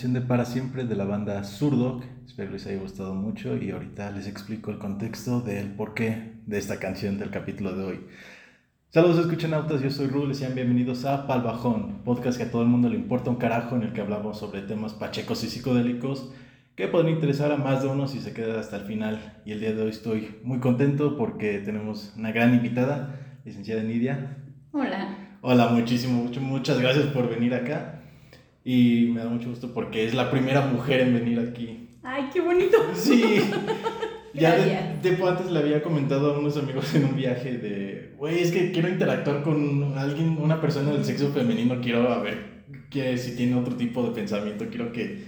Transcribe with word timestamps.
Canción 0.00 0.14
de 0.14 0.26
Para 0.26 0.46
Siempre 0.46 0.84
de 0.84 0.96
la 0.96 1.04
banda 1.04 1.44
Zurdok. 1.44 2.02
Espero 2.26 2.52
les 2.52 2.66
haya 2.66 2.80
gustado 2.80 3.14
mucho 3.14 3.58
y 3.58 3.70
ahorita 3.70 4.10
les 4.12 4.28
explico 4.28 4.70
el 4.70 4.78
contexto 4.78 5.42
del 5.42 5.72
porqué 5.72 6.36
de 6.46 6.56
esta 6.56 6.78
canción 6.78 7.18
del 7.18 7.28
capítulo 7.28 7.76
de 7.76 7.84
hoy. 7.84 8.00
Saludos, 8.88 9.18
escuchen 9.18 9.52
autos, 9.52 9.82
yo 9.82 9.90
soy 9.90 10.06
Rul 10.06 10.30
y 10.30 10.34
sean 10.34 10.54
bienvenidos 10.54 11.04
a 11.04 11.26
Pal 11.26 11.42
Bajón, 11.42 12.02
podcast 12.02 12.38
que 12.38 12.44
a 12.44 12.50
todo 12.50 12.62
el 12.62 12.68
mundo 12.68 12.88
le 12.88 12.96
importa 12.96 13.28
un 13.28 13.36
carajo 13.36 13.76
en 13.76 13.82
el 13.82 13.92
que 13.92 14.00
hablamos 14.00 14.38
sobre 14.38 14.62
temas 14.62 14.94
pachecos 14.94 15.44
y 15.44 15.50
psicodélicos 15.50 16.32
que 16.76 16.88
pueden 16.88 17.10
interesar 17.10 17.52
a 17.52 17.58
más 17.58 17.82
de 17.82 17.88
uno 17.88 18.08
si 18.08 18.20
se 18.20 18.32
queda 18.32 18.58
hasta 18.58 18.76
el 18.76 18.84
final. 18.84 19.42
Y 19.44 19.52
el 19.52 19.60
día 19.60 19.74
de 19.74 19.82
hoy 19.82 19.90
estoy 19.90 20.38
muy 20.42 20.60
contento 20.60 21.18
porque 21.18 21.58
tenemos 21.58 22.14
una 22.16 22.32
gran 22.32 22.54
invitada, 22.54 23.20
licenciada 23.44 23.82
Nidia. 23.82 24.38
Hola. 24.72 25.36
Hola, 25.42 25.68
muchísimo, 25.68 26.22
mucho, 26.22 26.40
muchas 26.40 26.80
gracias 26.80 27.04
por 27.08 27.28
venir 27.28 27.52
acá. 27.52 27.99
Y 28.64 29.10
me 29.12 29.20
da 29.20 29.28
mucho 29.28 29.48
gusto 29.48 29.72
porque 29.72 30.04
es 30.04 30.14
la 30.14 30.30
primera 30.30 30.66
mujer 30.66 31.00
en 31.00 31.14
venir 31.14 31.40
aquí. 31.40 31.88
Ay, 32.02 32.28
qué 32.32 32.40
bonito. 32.40 32.76
Sí. 32.94 33.40
Ya 34.32 34.56
de, 34.56 34.98
tiempo 35.02 35.28
antes 35.28 35.50
le 35.50 35.58
había 35.58 35.82
comentado 35.82 36.32
a 36.32 36.38
unos 36.38 36.56
amigos 36.56 36.94
en 36.94 37.04
un 37.04 37.16
viaje 37.16 37.58
de, 37.58 38.14
güey, 38.16 38.40
es 38.40 38.52
que 38.52 38.70
quiero 38.70 38.88
interactuar 38.88 39.42
con 39.42 39.98
alguien, 39.98 40.38
una 40.40 40.60
persona 40.60 40.92
del 40.92 41.04
sexo 41.04 41.32
femenino, 41.32 41.80
quiero 41.80 42.12
a 42.12 42.22
ver 42.22 42.60
que 42.90 43.18
si 43.18 43.34
tiene 43.36 43.56
otro 43.56 43.74
tipo 43.74 44.04
de 44.04 44.12
pensamiento, 44.12 44.66
quiero 44.68 44.92
que 44.92 45.24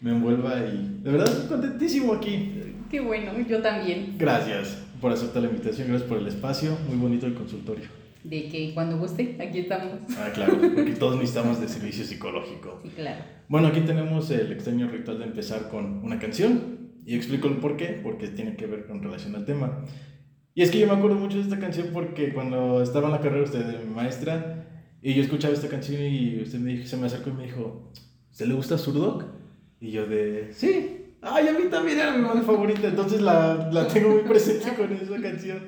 me 0.00 0.12
envuelva 0.12 0.58
y 0.58 1.00
de 1.02 1.10
verdad 1.10 1.28
estoy 1.28 1.48
contentísimo 1.48 2.14
aquí. 2.14 2.52
Qué 2.90 3.00
bueno, 3.00 3.32
yo 3.46 3.60
también. 3.60 4.16
Gracias 4.18 4.78
por 5.00 5.12
aceptar 5.12 5.42
la 5.42 5.48
invitación, 5.48 5.88
gracias 5.88 6.08
por 6.08 6.18
el 6.18 6.26
espacio, 6.26 6.76
muy 6.88 6.96
bonito 6.96 7.26
el 7.26 7.34
consultorio. 7.34 8.01
De 8.24 8.48
que 8.48 8.72
cuando 8.74 8.98
guste, 8.98 9.36
aquí 9.40 9.60
estamos. 9.60 9.98
Ah, 10.16 10.30
claro, 10.32 10.58
porque 10.60 10.92
todos 10.92 11.16
necesitamos 11.16 11.60
de 11.60 11.68
servicio 11.68 12.04
psicológico. 12.04 12.80
Sí, 12.82 12.90
claro. 12.94 13.24
Bueno, 13.48 13.68
aquí 13.68 13.80
tenemos 13.80 14.30
el 14.30 14.52
extraño 14.52 14.88
ritual 14.88 15.18
de 15.18 15.24
empezar 15.24 15.68
con 15.68 16.04
una 16.04 16.18
canción 16.18 16.92
y 17.04 17.16
explico 17.16 17.48
el 17.48 17.56
por 17.56 17.76
qué, 17.76 18.00
porque 18.02 18.28
tiene 18.28 18.56
que 18.56 18.66
ver 18.66 18.86
con 18.86 19.02
relación 19.02 19.34
al 19.34 19.44
tema. 19.44 19.84
Y 20.54 20.62
es 20.62 20.70
que 20.70 20.78
yo 20.78 20.86
me 20.86 20.92
acuerdo 20.92 21.16
mucho 21.16 21.38
de 21.38 21.44
esta 21.44 21.58
canción 21.58 21.88
porque 21.92 22.32
cuando 22.32 22.82
estaba 22.82 23.06
en 23.06 23.12
la 23.12 23.20
carrera 23.20 23.44
usted 23.44 23.64
de 23.64 23.84
mi 23.84 23.92
maestra 23.94 24.66
y 25.00 25.14
yo 25.14 25.22
escuchaba 25.22 25.54
esta 25.54 25.68
canción 25.68 26.02
y 26.02 26.42
usted 26.42 26.58
me 26.58 26.72
dijo, 26.72 26.86
se 26.86 26.96
me 26.96 27.06
acercó 27.06 27.30
y 27.30 27.32
me 27.32 27.44
dijo, 27.44 27.90
¿usted 28.30 28.46
le 28.46 28.54
gusta 28.54 28.78
Surdoc? 28.78 29.24
Y 29.80 29.90
yo 29.90 30.06
de, 30.06 30.50
sí, 30.52 31.16
ay, 31.22 31.48
a 31.48 31.52
mí 31.52 31.64
también 31.70 31.98
era 31.98 32.16
mi 32.16 32.22
banda 32.22 32.42
favorita, 32.42 32.86
entonces 32.86 33.20
la, 33.20 33.70
la 33.72 33.88
tengo 33.88 34.10
muy 34.10 34.22
presente 34.22 34.74
con 34.74 34.92
esa 34.92 35.20
canción. 35.20 35.58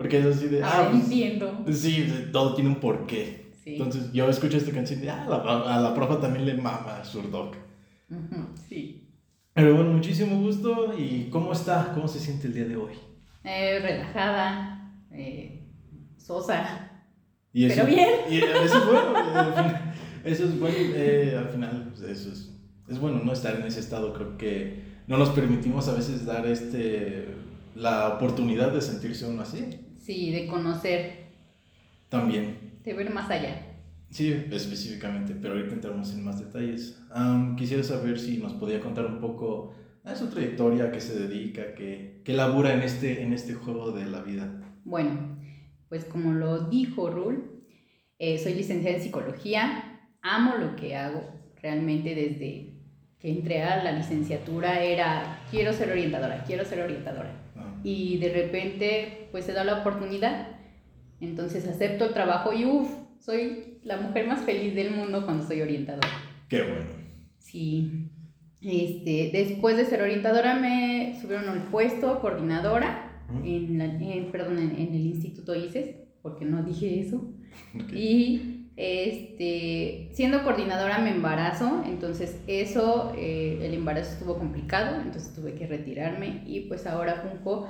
Porque 0.00 0.18
es 0.18 0.24
así 0.24 0.48
de, 0.48 0.62
ah, 0.64 0.88
pues, 0.90 1.04
entiendo. 1.04 1.62
sí, 1.70 2.28
todo 2.32 2.54
tiene 2.54 2.70
un 2.70 2.76
porqué. 2.76 3.52
Sí. 3.62 3.72
Entonces 3.74 4.10
yo 4.14 4.30
escucho 4.30 4.56
esta 4.56 4.72
canción 4.72 5.04
y 5.04 5.08
ah, 5.08 5.24
a 5.26 5.28
la, 5.28 5.74
a 5.76 5.80
la 5.82 5.94
profa 5.94 6.18
también 6.18 6.46
le 6.46 6.54
mama 6.54 7.04
Surdoc. 7.04 7.54
Ujú, 8.08 8.46
sí. 8.66 9.06
Pero 9.52 9.74
bueno, 9.74 9.90
muchísimo 9.90 10.40
gusto. 10.40 10.94
¿Y 10.96 11.28
cómo 11.30 11.52
está? 11.52 11.92
¿Cómo 11.92 12.08
se 12.08 12.18
siente 12.18 12.46
el 12.46 12.54
día 12.54 12.64
de 12.64 12.76
hoy? 12.76 12.94
Eh, 13.44 13.78
relajada, 13.82 14.90
eh, 15.12 15.68
sosa. 16.16 16.90
Y 17.52 17.68
Pero 17.68 17.84
bien. 17.84 18.08
Y 18.30 18.38
eso 18.38 18.46
es 18.78 18.86
bueno. 18.86 19.14
final- 19.54 19.94
Eso 20.24 20.44
es 20.44 20.58
bueno. 20.58 20.76
eh, 20.94 21.36
al 21.38 21.48
final, 21.50 21.92
pues, 21.94 22.08
eso 22.10 22.32
es, 22.32 22.58
es 22.88 22.98
bueno 22.98 23.20
no 23.22 23.32
estar 23.34 23.54
en 23.54 23.66
ese 23.66 23.80
estado. 23.80 24.14
Creo 24.14 24.38
que 24.38 24.82
no 25.06 25.18
nos 25.18 25.28
permitimos 25.28 25.88
a 25.88 25.92
veces 25.92 26.24
dar 26.24 26.46
este 26.46 27.34
la 27.74 28.08
oportunidad 28.14 28.72
de 28.72 28.80
sentirse 28.80 29.26
uno 29.26 29.42
así. 29.42 29.86
Sí, 30.00 30.30
de 30.32 30.46
conocer, 30.46 31.26
También. 32.08 32.80
de 32.82 32.94
ver 32.94 33.12
más 33.12 33.30
allá. 33.30 33.66
Sí, 34.10 34.32
específicamente, 34.50 35.36
pero 35.40 35.54
ahorita 35.54 35.74
entramos 35.74 36.12
en 36.12 36.24
más 36.24 36.40
detalles. 36.40 37.00
Am, 37.12 37.54
quisiera 37.54 37.82
saber 37.84 38.18
si 38.18 38.38
nos 38.38 38.54
podía 38.54 38.80
contar 38.80 39.06
un 39.06 39.20
poco 39.20 39.74
a 40.02 40.16
su 40.16 40.28
trayectoria, 40.28 40.84
a 40.86 40.90
qué 40.90 41.00
se 41.00 41.16
dedica, 41.28 41.74
qué, 41.76 42.22
qué 42.24 42.32
labura 42.32 42.72
en 42.72 42.82
este, 42.82 43.22
en 43.22 43.32
este 43.32 43.54
juego 43.54 43.92
de 43.92 44.06
la 44.06 44.22
vida. 44.22 44.50
Bueno, 44.84 45.38
pues 45.88 46.04
como 46.06 46.32
lo 46.32 46.68
dijo 46.68 47.10
Rul, 47.10 47.62
eh, 48.18 48.38
soy 48.38 48.54
licenciada 48.54 48.96
en 48.96 49.02
psicología, 49.02 50.00
amo 50.22 50.56
lo 50.56 50.74
que 50.74 50.96
hago, 50.96 51.22
realmente 51.62 52.14
desde 52.14 52.74
que 53.20 53.30
entré 53.30 53.62
a 53.62 53.84
la 53.84 53.92
licenciatura 53.92 54.82
era, 54.82 55.42
quiero 55.50 55.72
ser 55.72 55.90
orientadora, 55.90 56.42
quiero 56.44 56.64
ser 56.64 56.80
orientadora. 56.80 57.30
Ah, 57.54 57.69
Y 57.82 58.18
de 58.18 58.32
repente, 58.32 59.28
pues 59.32 59.44
se 59.44 59.52
da 59.52 59.64
la 59.64 59.80
oportunidad, 59.80 60.48
entonces 61.20 61.66
acepto 61.66 62.04
el 62.06 62.12
trabajo 62.14 62.52
y 62.52 62.64
uff, 62.64 62.90
soy 63.20 63.78
la 63.84 63.96
mujer 63.98 64.26
más 64.26 64.40
feliz 64.42 64.74
del 64.74 64.90
mundo 64.92 65.24
cuando 65.24 65.46
soy 65.46 65.60
orientadora. 65.62 66.08
qué 66.48 66.62
bueno. 66.62 66.86
Sí. 67.38 68.06
Este, 68.62 69.30
después 69.32 69.76
de 69.78 69.86
ser 69.86 70.02
orientadora 70.02 70.54
me 70.56 71.16
subieron 71.20 71.48
al 71.48 71.62
puesto 71.68 72.20
coordinadora 72.20 73.22
en, 73.44 73.78
la- 73.78 73.84
en- 73.86 74.30
perdón, 74.30 74.58
en, 74.58 74.70
en 74.76 74.94
el 74.94 75.06
Instituto 75.06 75.54
ICES, 75.54 75.96
porque 76.20 76.44
no 76.44 76.62
dije 76.62 77.00
eso. 77.00 77.32
Y 77.94 78.59
este, 78.76 80.10
siendo 80.12 80.42
coordinadora 80.42 80.98
me 80.98 81.10
embarazo, 81.10 81.82
entonces 81.86 82.40
eso, 82.46 83.12
eh, 83.16 83.58
el 83.62 83.74
embarazo 83.74 84.12
estuvo 84.12 84.38
complicado, 84.38 84.96
entonces 85.00 85.34
tuve 85.34 85.54
que 85.54 85.66
retirarme 85.66 86.42
y 86.46 86.60
pues 86.60 86.86
ahora 86.86 87.16
funjo 87.16 87.68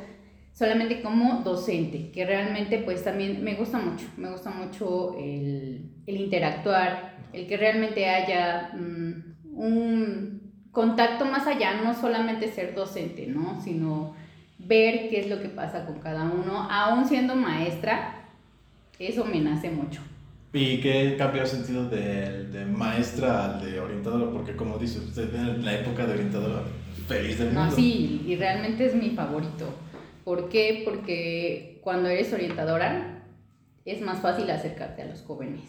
solamente 0.52 1.02
como 1.02 1.42
docente, 1.42 2.10
que 2.10 2.24
realmente 2.26 2.78
pues 2.78 3.02
también 3.02 3.42
me 3.42 3.54
gusta 3.54 3.78
mucho, 3.78 4.06
me 4.16 4.30
gusta 4.30 4.50
mucho 4.50 5.16
el, 5.18 5.90
el 6.06 6.16
interactuar, 6.16 7.16
el 7.32 7.46
que 7.46 7.56
realmente 7.56 8.08
haya 8.08 8.72
mm, 8.74 9.54
un 9.54 10.40
contacto 10.70 11.24
más 11.24 11.46
allá, 11.46 11.80
no 11.82 11.94
solamente 11.94 12.52
ser 12.52 12.74
docente, 12.74 13.26
¿no? 13.26 13.60
Sino 13.60 14.14
ver 14.58 15.08
qué 15.08 15.20
es 15.20 15.30
lo 15.30 15.40
que 15.40 15.48
pasa 15.48 15.86
con 15.86 16.00
cada 16.00 16.24
uno, 16.24 16.68
aún 16.70 17.06
siendo 17.06 17.34
maestra, 17.34 18.26
eso 18.98 19.24
me 19.24 19.40
nace 19.40 19.70
mucho. 19.70 20.02
¿Y 20.52 20.80
qué 20.80 21.14
cambió 21.16 21.42
el 21.42 21.48
sentido 21.48 21.88
de, 21.88 22.44
de 22.48 22.64
maestra 22.64 23.44
al 23.56 23.64
de 23.64 23.78
orientadora? 23.80 24.30
Porque 24.32 24.56
como 24.56 24.78
dice 24.78 24.98
usted, 24.98 25.32
en 25.34 25.64
la 25.64 25.74
época 25.74 26.06
de 26.06 26.14
orientadora, 26.14 26.62
feliz 27.06 27.38
del 27.38 27.48
mundo. 27.48 27.64
No, 27.66 27.70
sí, 27.70 28.22
y 28.26 28.34
realmente 28.36 28.86
es 28.86 28.94
mi 28.94 29.10
favorito. 29.10 29.72
¿Por 30.24 30.48
qué? 30.48 30.82
Porque 30.84 31.78
cuando 31.82 32.08
eres 32.08 32.32
orientadora 32.32 33.22
es 33.84 34.00
más 34.00 34.20
fácil 34.20 34.50
acercarte 34.50 35.02
a 35.02 35.06
los 35.06 35.22
jóvenes. 35.22 35.62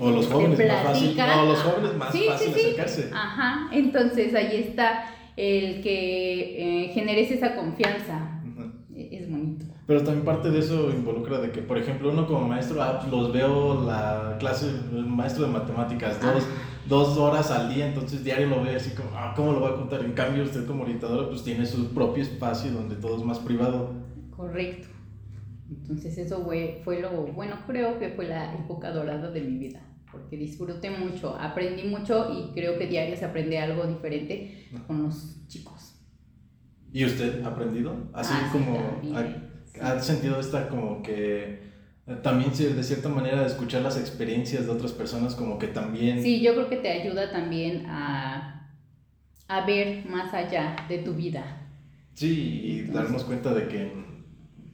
O 0.00 0.10
los 0.10 0.26
jóvenes 0.26 0.58
más 0.58 0.82
fácil. 0.82 1.16
No, 1.16 1.46
los 1.46 1.58
jóvenes 1.60 1.94
más 1.96 2.12
Sí, 2.12 2.18
sí, 2.20 2.26
fácil 2.28 2.52
sí. 2.54 2.60
acercarse. 2.60 3.10
Ajá, 3.14 3.70
entonces 3.72 4.34
ahí 4.34 4.56
está 4.68 5.04
el 5.36 5.80
que 5.82 6.84
eh, 6.84 6.88
generes 6.92 7.30
esa 7.30 7.54
confianza. 7.54 8.42
Ujú. 8.52 8.70
E- 8.94 9.16
Es 9.18 9.30
bonito. 9.30 9.64
Pero 9.86 10.02
también 10.02 10.24
parte 10.24 10.50
de 10.50 10.58
eso 10.58 10.90
involucra 10.90 11.38
de 11.38 11.52
que, 11.52 11.62
por 11.62 11.78
ejemplo, 11.78 12.10
uno 12.10 12.26
como 12.26 12.48
maestro, 12.48 12.82
ah, 12.82 12.98
pues 12.98 13.10
los 13.10 13.32
veo 13.32 13.84
la 13.84 14.36
clase, 14.40 14.68
el 14.68 15.06
maestro 15.06 15.46
de 15.46 15.52
matemáticas, 15.52 16.20
dos, 16.20 16.44
dos 16.88 17.16
horas 17.18 17.52
al 17.52 17.72
día, 17.72 17.86
entonces 17.86 18.24
diario 18.24 18.48
lo 18.48 18.64
veo 18.64 18.76
así 18.76 18.90
como, 18.90 19.10
ah, 19.14 19.32
¿cómo 19.36 19.52
lo 19.52 19.60
voy 19.60 19.70
a 19.72 19.76
contar? 19.76 20.04
En 20.04 20.12
cambio, 20.12 20.42
usted 20.42 20.66
como 20.66 20.82
orientadora, 20.82 21.28
pues 21.28 21.44
tiene 21.44 21.64
su 21.64 21.94
propio 21.94 22.24
espacio 22.24 22.72
donde 22.72 22.96
todo 22.96 23.16
es 23.16 23.24
más 23.24 23.38
privado. 23.38 23.92
Correcto. 24.36 24.88
Entonces 25.70 26.18
eso 26.18 26.44
fue, 26.44 26.80
fue 26.84 27.00
lo 27.00 27.10
bueno, 27.32 27.56
creo 27.66 27.98
que 28.00 28.10
fue 28.10 28.26
la 28.26 28.54
época 28.54 28.90
dorada 28.90 29.30
de 29.30 29.40
mi 29.40 29.56
vida, 29.56 29.80
porque 30.10 30.36
disfruté 30.36 30.90
mucho, 30.90 31.36
aprendí 31.36 31.84
mucho 31.84 32.32
y 32.32 32.52
creo 32.54 32.76
que 32.76 32.88
diario 32.88 33.16
se 33.16 33.24
aprende 33.24 33.58
algo 33.58 33.84
diferente 33.86 34.68
con 34.88 35.04
los 35.04 35.46
chicos. 35.46 35.94
¿Y 36.92 37.04
usted 37.04 37.44
ha 37.44 37.48
aprendido? 37.48 37.94
Así 38.12 38.32
Ah, 38.34 38.48
sí, 38.50 38.58
como, 38.58 38.78
ha, 39.80 39.92
ha 39.92 40.00
sentido 40.00 40.38
esta 40.40 40.68
como 40.68 41.02
que, 41.02 41.62
eh, 42.06 42.14
también 42.22 42.50
de 42.52 42.82
cierta 42.82 43.08
manera, 43.08 43.40
de 43.40 43.46
escuchar 43.46 43.82
las 43.82 43.98
experiencias 43.98 44.66
de 44.66 44.72
otras 44.72 44.92
personas, 44.92 45.34
como 45.34 45.58
que 45.58 45.68
también... 45.68 46.22
Sí, 46.22 46.40
yo 46.40 46.54
creo 46.54 46.68
que 46.68 46.76
te 46.76 46.90
ayuda 46.90 47.30
también 47.30 47.86
a, 47.86 48.70
a 49.48 49.66
ver 49.66 50.06
más 50.06 50.32
allá 50.34 50.76
de 50.88 50.98
tu 50.98 51.14
vida. 51.14 51.68
Sí, 52.14 52.60
y 52.64 52.78
Entonces- 52.80 52.94
darnos 52.94 53.24
cuenta 53.24 53.52
de 53.52 53.68
que 53.68 54.06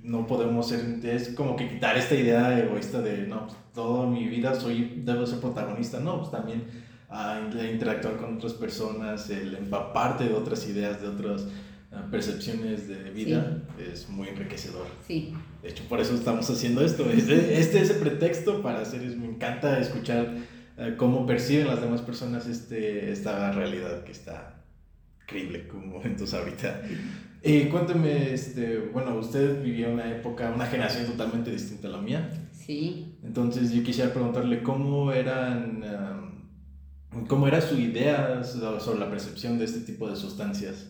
no 0.03 0.27
podemos 0.27 0.69
ser, 0.69 0.99
es 1.05 1.31
como 1.31 1.55
que 1.57 1.69
quitar 1.69 1.97
esta 1.97 2.15
idea 2.15 2.59
egoísta 2.59 3.01
de, 3.01 3.27
no, 3.27 3.47
pues, 3.47 3.57
toda 3.73 4.09
mi 4.09 4.27
vida 4.27 4.55
soy, 4.55 5.01
debo 5.05 5.27
ser 5.27 5.39
protagonista, 5.41 6.01
no, 6.01 6.19
pues 6.19 6.31
también 6.31 6.65
ah, 7.09 7.41
el 7.53 7.71
interactuar 7.71 8.17
con 8.17 8.37
otras 8.37 8.53
personas, 8.55 9.31
el 9.31 9.55
empaparte 9.55 10.25
de 10.25 10.35
otras 10.35 10.67
ideas, 10.69 11.01
de 11.01 11.09
otras 11.09 11.47
ah, 11.47 11.49
percepciones 12.11 12.89
de 12.89 13.11
vida, 13.11 13.63
es 13.93 14.09
muy 14.09 14.29
enriquecedor. 14.29 14.87
Sí, 15.07 15.35
De 15.63 15.69
hecho, 15.69 15.85
por 15.89 16.01
eso 16.01 16.15
estamos 16.15 16.49
haciendo 16.51 16.85
esto. 16.85 17.09
Este, 17.11 17.59
este 17.61 17.81
es 17.81 17.91
el 17.91 17.97
pretexto 17.97 18.63
para 18.63 18.81
hacer, 18.81 19.03
es- 19.03 19.17
me 19.17 19.27
encanta 19.27 19.79
escuchar 19.79 20.35
eh, 20.79 20.95
cómo 20.97 21.27
perciben 21.27 21.67
las 21.67 21.81
demás 21.83 22.01
personas 22.01 22.47
este, 22.47 23.13
esta 23.13 23.53
realidad 23.53 24.05
que 24.05 24.13
está 24.13 24.65
increíble 25.23 25.69
como 25.69 25.87
momentos 25.99 26.33
ahorita. 26.35 26.83
Y 27.45 27.65
cuénteme, 27.67 28.33
este, 28.33 28.79
bueno, 28.93 29.17
usted 29.17 29.63
vivió 29.63 29.91
una 29.93 30.11
época, 30.11 30.51
una 30.55 30.67
generación 30.67 31.07
totalmente 31.07 31.51
distinta 31.51 31.89
a 31.89 31.91
la 31.93 31.99
mía. 32.01 32.31
sí. 32.53 33.17
Entonces 33.23 33.71
yo 33.73 33.83
quisiera 33.83 34.13
preguntarle 34.13 34.63
cómo 34.63 35.13
eran, 35.13 35.83
um, 37.15 37.27
cómo 37.27 37.47
era 37.47 37.61
su 37.61 37.79
idea 37.79 38.43
so- 38.45 38.81
sobre 38.81 38.99
la 39.01 39.11
percepción 39.11 39.59
de 39.59 39.65
este 39.67 39.81
tipo 39.81 40.09
de 40.09 40.17
sustancias. 40.17 40.89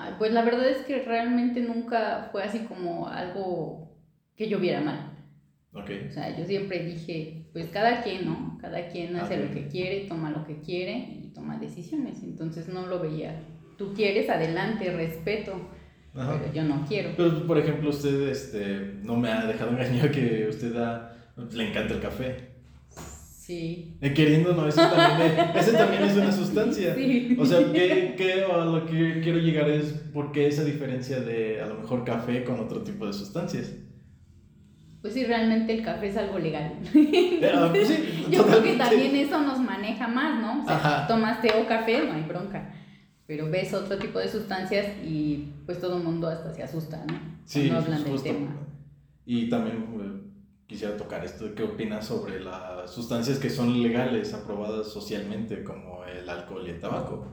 Ay, 0.00 0.14
pues 0.18 0.32
la 0.32 0.42
verdad 0.42 0.68
es 0.68 0.78
que 0.78 1.02
realmente 1.02 1.60
nunca 1.60 2.28
fue 2.30 2.42
así 2.44 2.60
como 2.60 3.08
algo 3.08 3.96
que 4.36 4.48
yo 4.48 4.58
viera 4.60 4.80
mal. 4.80 5.12
¿Ok? 5.72 5.90
O 6.08 6.12
sea, 6.12 6.36
yo 6.36 6.44
siempre 6.44 6.84
dije, 6.84 7.46
pues 7.52 7.66
cada 7.66 8.02
quien, 8.02 8.26
¿no? 8.26 8.58
Cada 8.60 8.88
quien 8.88 9.16
hace 9.16 9.34
Ok. 9.38 9.48
lo 9.48 9.54
que 9.54 9.68
quiere, 9.68 10.06
toma 10.08 10.30
lo 10.30 10.46
que 10.46 10.60
quiere 10.60 10.96
y 10.96 11.32
toma 11.34 11.58
decisiones. 11.58 12.22
Entonces 12.22 12.68
no 12.68 12.86
lo 12.86 13.00
veía. 13.00 13.40
Tú 13.76 13.92
quieres, 13.94 14.30
adelante, 14.30 14.92
respeto, 14.92 15.52
Ajá. 16.14 16.38
pero 16.40 16.52
yo 16.52 16.62
no 16.64 16.84
quiero. 16.88 17.10
Pero, 17.16 17.46
por 17.46 17.58
ejemplo, 17.58 17.90
usted 17.90 18.28
este, 18.28 18.94
no 19.02 19.16
me 19.16 19.30
ha 19.30 19.46
dejado 19.46 19.70
engañar 19.72 20.10
que 20.10 20.46
usted 20.48 20.74
le 21.52 21.68
encanta 21.70 21.94
el 21.94 22.00
café. 22.00 22.47
Sí. 23.48 23.96
Queriendo, 24.14 24.52
no, 24.52 24.68
eso 24.68 24.82
también, 24.82 25.30
es- 25.54 25.56
ese 25.68 25.72
también 25.78 26.02
es 26.02 26.14
una 26.18 26.30
sustancia. 26.42 26.94
Sí. 26.94 27.34
O 27.40 27.46
sea, 27.46 27.72
¿qué, 27.72 28.14
qué, 28.14 28.44
a 28.44 28.62
lo 28.66 28.84
que 28.84 29.20
quiero 29.22 29.38
llegar 29.38 29.70
es 29.70 29.92
por 30.12 30.32
qué 30.32 30.46
esa 30.48 30.64
diferencia 30.64 31.20
de 31.20 31.58
a 31.62 31.66
lo 31.66 31.76
mejor 31.76 32.04
café 32.04 32.44
con 32.44 32.60
otro 32.60 32.82
tipo 32.82 33.06
de 33.06 33.14
sustancias. 33.14 33.72
Pues 35.00 35.14
sí, 35.14 35.24
realmente 35.24 35.72
el 35.72 35.82
café 35.82 36.08
es 36.08 36.16
algo 36.18 36.38
legal. 36.38 36.74
Pero, 36.92 37.70
pues 37.72 37.88
sí, 37.88 38.26
Yo 38.30 38.44
creo 38.46 38.62
que 38.62 38.74
también 38.74 39.16
eso 39.16 39.40
nos 39.40 39.58
maneja 39.60 40.08
más, 40.08 40.38
¿no? 40.42 40.64
O 40.64 40.66
sea, 40.66 40.76
Ajá. 40.76 41.06
tomas 41.06 41.40
té 41.40 41.50
o 41.58 41.66
café, 41.66 42.04
no 42.04 42.12
hay 42.12 42.24
bronca. 42.24 42.74
Pero 43.26 43.48
ves 43.48 43.72
otro 43.72 43.96
tipo 43.96 44.18
de 44.18 44.28
sustancias 44.28 44.86
y 45.02 45.52
pues 45.64 45.80
todo 45.80 45.96
el 45.96 46.04
mundo 46.04 46.28
hasta 46.28 46.52
se 46.52 46.62
asusta, 46.62 47.02
¿no? 47.06 47.14
Sí, 47.46 47.68
Cuando 47.70 47.86
hablan 47.94 48.04
del 48.04 48.22
tema. 48.22 48.56
Y 49.24 49.48
también, 49.48 49.76
eh, 49.76 50.27
quisiera 50.68 50.96
tocar 50.96 51.24
esto. 51.24 51.54
¿Qué 51.54 51.62
opinas 51.64 52.06
sobre 52.06 52.40
las 52.40 52.90
sustancias 52.90 53.38
que 53.38 53.50
son 53.50 53.82
legales, 53.82 54.34
aprobadas 54.34 54.88
socialmente, 54.88 55.64
como 55.64 56.04
el 56.04 56.28
alcohol 56.28 56.64
y 56.66 56.70
el 56.70 56.80
tabaco? 56.80 57.26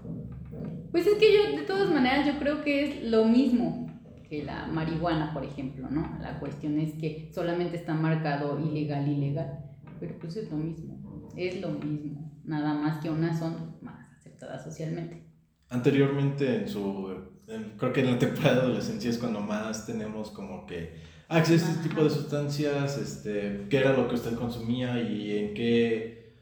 Pues 0.91 1.05
es 1.05 1.15
que 1.19 1.33
yo, 1.33 1.57
de 1.57 1.63
todas 1.63 1.91
maneras, 1.91 2.25
yo 2.25 2.39
creo 2.39 2.63
que 2.63 2.85
es 2.85 3.03
lo 3.03 3.25
mismo 3.25 3.85
que 4.29 4.43
la 4.43 4.65
marihuana, 4.67 5.33
por 5.33 5.43
ejemplo, 5.43 5.87
¿no? 5.89 6.17
La 6.21 6.39
cuestión 6.39 6.79
es 6.79 6.93
que 6.93 7.29
solamente 7.35 7.75
está 7.75 7.93
marcado 7.93 8.59
ilegal, 8.59 9.07
ilegal, 9.07 9.59
pero 9.99 10.17
pues 10.17 10.35
es 10.37 10.49
lo 10.49 10.57
mismo, 10.57 11.29
es 11.35 11.61
lo 11.61 11.69
mismo, 11.69 12.31
nada 12.45 12.73
más 12.73 13.01
que 13.03 13.09
unas 13.09 13.37
son 13.37 13.75
más 13.81 14.07
aceptadas 14.17 14.63
socialmente. 14.63 15.27
Anteriormente, 15.69 16.55
en 16.55 16.67
su, 16.69 17.09
en- 17.47 17.77
creo 17.77 17.91
que 17.93 17.99
en 18.01 18.11
la 18.11 18.17
temporada 18.19 18.55
de 18.55 18.61
adolescencia 18.61 19.09
es 19.09 19.17
cuando 19.17 19.41
más 19.41 19.85
tenemos 19.85 20.31
como 20.31 20.65
que 20.65 20.93
acceso 21.27 21.65
a 21.65 21.69
este 21.71 21.89
tipo 21.89 22.03
de 22.03 22.09
sustancias, 22.09 22.97
este, 22.97 23.65
qué 23.69 23.77
era 23.77 23.93
lo 23.93 24.07
que 24.07 24.15
usted 24.15 24.35
consumía 24.35 24.99
y 25.01 25.37
en 25.37 25.53
qué, 25.53 26.33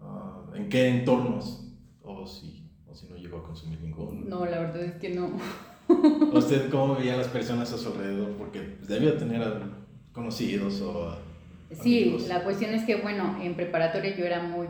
ah, 0.00 0.44
en 0.54 0.68
qué 0.68 0.88
entornos, 0.88 1.64
o 2.02 2.26
si, 2.26 2.68
o 2.86 2.94
si 2.94 3.08
no 3.08 3.16
llegó 3.16 3.38
a 3.38 3.44
consumir 3.44 3.80
ninguno. 3.80 4.22
No, 4.26 4.44
la 4.46 4.60
verdad 4.60 4.82
es 4.82 4.94
que 4.96 5.10
no. 5.10 5.30
¿Usted 6.32 6.68
cómo 6.70 6.96
veía 6.96 7.14
a 7.14 7.18
las 7.18 7.28
personas 7.28 7.72
a 7.72 7.78
su 7.78 7.88
alrededor? 7.88 8.32
Porque 8.36 8.76
debió 8.86 9.14
tener 9.14 9.42
conocidos 10.12 10.80
o... 10.82 11.08
a- 11.10 11.18
Sí, 11.82 12.02
amigos. 12.04 12.28
la 12.28 12.44
cuestión 12.44 12.72
es 12.74 12.84
que, 12.84 12.96
bueno, 12.96 13.36
en 13.42 13.54
preparatoria 13.54 14.16
yo 14.16 14.24
era 14.24 14.42
muy... 14.42 14.66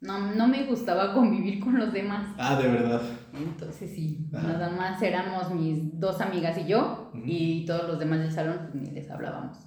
No, 0.00 0.34
no 0.34 0.46
me 0.48 0.64
gustaba 0.64 1.12
convivir 1.14 1.60
con 1.60 1.78
los 1.78 1.92
demás. 1.92 2.34
Ah, 2.38 2.60
de 2.60 2.68
verdad. 2.68 3.02
Entonces 3.34 3.90
sí, 3.94 4.28
Ajá. 4.32 4.46
nada 4.46 4.70
más 4.70 5.02
éramos 5.02 5.50
mis 5.52 5.98
dos 5.98 6.20
amigas 6.20 6.56
y 6.58 6.66
yo 6.66 7.10
y 7.24 7.64
todos 7.66 7.88
los 7.88 7.98
demás 7.98 8.20
del 8.20 8.32
salón 8.32 8.58
pues, 8.70 8.74
ni 8.74 8.90
les 8.90 9.10
hablábamos. 9.10 9.58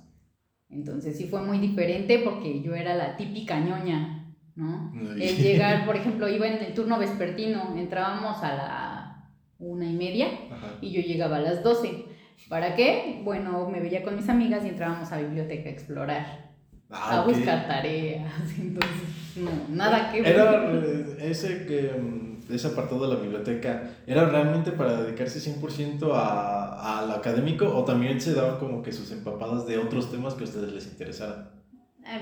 Entonces 0.69 1.17
sí 1.17 1.27
fue 1.27 1.41
muy 1.41 1.59
diferente 1.59 2.19
porque 2.19 2.61
yo 2.61 2.73
era 2.75 2.95
la 2.95 3.17
típica 3.17 3.59
ñoña, 3.59 4.33
¿no? 4.55 4.93
El 5.19 5.38
llegar, 5.38 5.85
por 5.85 5.97
ejemplo, 5.97 6.29
iba 6.29 6.47
en 6.47 6.63
el 6.63 6.73
turno 6.73 6.97
vespertino, 6.97 7.75
entrábamos 7.77 8.41
a 8.41 8.55
la 8.55 9.31
una 9.59 9.85
y 9.85 9.93
media 9.93 10.27
Ajá. 10.50 10.77
y 10.81 10.91
yo 10.91 11.01
llegaba 11.01 11.38
a 11.38 11.41
las 11.41 11.61
12. 11.61 12.05
¿Para 12.50 12.75
qué? 12.75 13.21
Bueno, 13.23 13.69
me 13.69 13.81
veía 13.81 14.01
con 14.03 14.15
mis 14.15 14.29
amigas 14.29 14.65
y 14.65 14.69
entrábamos 14.69 15.11
a 15.11 15.19
biblioteca 15.19 15.69
a 15.69 15.73
explorar, 15.73 16.50
Ah, 16.91 17.17
a 17.17 17.21
ok. 17.21 17.29
buscar 17.29 17.67
tareas. 17.67 18.31
Entonces, 18.60 19.38
no, 19.38 19.51
nada 19.69 20.12
que 20.12 20.21
ver. 20.21 20.33
Era 20.33 20.65
eh, 20.74 21.17
ese 21.21 21.65
que 21.65 21.93
mm, 21.93 22.53
ese 22.53 22.67
apartado 22.67 23.07
de 23.07 23.15
la 23.15 23.19
biblioteca, 23.21 23.91
¿era 24.05 24.25
realmente 24.25 24.71
para 24.71 25.01
dedicarse 25.01 25.39
100% 25.39 26.12
a, 26.13 27.00
al 27.00 27.12
académico 27.12 27.65
o 27.65 27.86
también 27.86 28.19
se 28.19 28.33
daban 28.33 28.60
como 28.60 28.81
que 28.83 28.91
sus 28.91 29.12
empapadas 29.12 29.65
de 29.65 29.77
otros 29.77 30.12
temas 30.12 30.33
que 30.33 30.43
a 30.43 30.48
ustedes 30.48 30.74
les 30.74 30.86
interesaran? 30.88 31.50
Ah, 32.05 32.19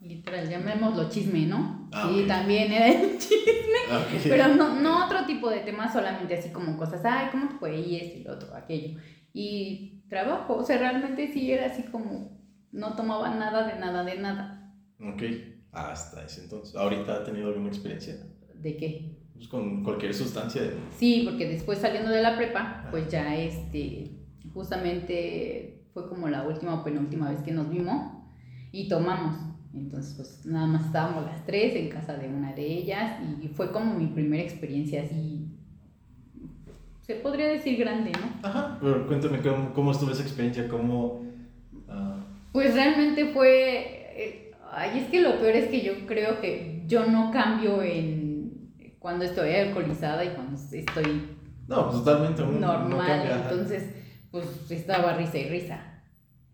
literal, 0.00 0.48
llamémoslo 0.48 1.08
chisme, 1.08 1.46
¿no? 1.46 1.88
Ah, 1.92 2.08
sí, 2.10 2.22
ok. 2.22 2.26
también 2.26 2.72
era 2.72 2.88
el 2.88 3.18
chisme. 3.18 3.78
Ah, 3.88 3.98
ok. 4.04 4.20
Pero 4.24 4.48
no, 4.48 4.80
no 4.80 5.06
otro 5.06 5.24
tipo 5.26 5.48
de 5.48 5.60
temas, 5.60 5.92
solamente 5.92 6.36
así 6.36 6.50
como 6.50 6.76
cosas, 6.76 7.02
ay, 7.04 7.28
¿cómo 7.30 7.48
te 7.48 7.54
fue? 7.56 7.78
Y 7.78 7.96
esto 7.96 8.18
y 8.18 8.24
lo 8.24 8.32
otro, 8.32 8.54
aquello. 8.56 8.98
Y 9.32 10.02
trabajo, 10.08 10.56
o 10.56 10.64
sea, 10.64 10.78
realmente 10.78 11.30
sí 11.32 11.52
era 11.52 11.66
así 11.66 11.84
como, 11.84 12.41
no 12.72 12.96
tomaba 12.96 13.34
nada 13.34 13.66
de 13.66 13.78
nada 13.78 14.04
de 14.04 14.18
nada. 14.18 14.74
Ok, 15.00 15.22
hasta 15.72 16.24
ese 16.24 16.42
entonces. 16.42 16.74
¿Ahorita 16.74 17.14
ha 17.14 17.24
tenido 17.24 17.48
alguna 17.48 17.68
experiencia? 17.68 18.16
¿De 18.54 18.76
qué? 18.76 19.18
Pues 19.34 19.48
con 19.48 19.84
cualquier 19.84 20.14
sustancia. 20.14 20.62
Sí, 20.96 21.22
porque 21.28 21.48
después 21.48 21.78
saliendo 21.78 22.10
de 22.10 22.22
la 22.22 22.36
prepa, 22.36 22.88
pues 22.90 23.08
ya 23.08 23.36
este, 23.36 24.10
justamente 24.52 25.84
fue 25.92 26.08
como 26.08 26.28
la 26.28 26.46
última 26.46 26.80
o 26.80 26.84
penúltima 26.84 27.30
vez 27.30 27.42
que 27.42 27.52
nos 27.52 27.68
vimos 27.68 28.12
y 28.72 28.88
tomamos. 28.88 29.36
Entonces, 29.74 30.14
pues 30.14 30.46
nada 30.46 30.66
más 30.66 30.86
estábamos 30.86 31.24
las 31.24 31.46
tres 31.46 31.74
en 31.74 31.88
casa 31.88 32.16
de 32.16 32.28
una 32.28 32.52
de 32.52 32.66
ellas 32.66 33.20
y 33.42 33.48
fue 33.48 33.72
como 33.72 33.94
mi 33.94 34.06
primera 34.06 34.42
experiencia 34.42 35.02
así, 35.02 35.48
se 37.00 37.16
podría 37.16 37.46
decir 37.46 37.78
grande, 37.78 38.12
¿no? 38.12 38.48
Ajá. 38.48 38.78
Pero 38.80 39.06
cuéntame 39.06 39.40
cómo, 39.40 39.72
cómo 39.72 39.92
estuvo 39.92 40.10
esa 40.12 40.22
experiencia, 40.22 40.68
cómo... 40.68 41.31
Pues 42.52 42.74
realmente 42.74 43.32
fue, 43.32 44.12
eh, 44.16 44.50
ay, 44.70 45.00
es 45.00 45.10
que 45.10 45.20
lo 45.20 45.38
peor 45.40 45.56
es 45.56 45.68
que 45.68 45.82
yo 45.82 46.06
creo 46.06 46.40
que 46.40 46.84
yo 46.86 47.06
no 47.06 47.30
cambio 47.30 47.82
en 47.82 48.72
cuando 48.98 49.24
estoy 49.24 49.54
alcoholizada 49.54 50.24
y 50.24 50.28
cuando 50.28 50.56
estoy 50.72 51.36
no, 51.66 51.88
pues 51.88 52.04
totalmente. 52.04 52.42
uno 52.42 52.58
no 52.60 52.88
normal, 52.88 53.22
ajá. 53.22 53.48
entonces 53.50 53.84
pues 54.30 54.70
estaba 54.70 55.14
risa 55.14 55.38
y 55.38 55.48
risa. 55.48 56.02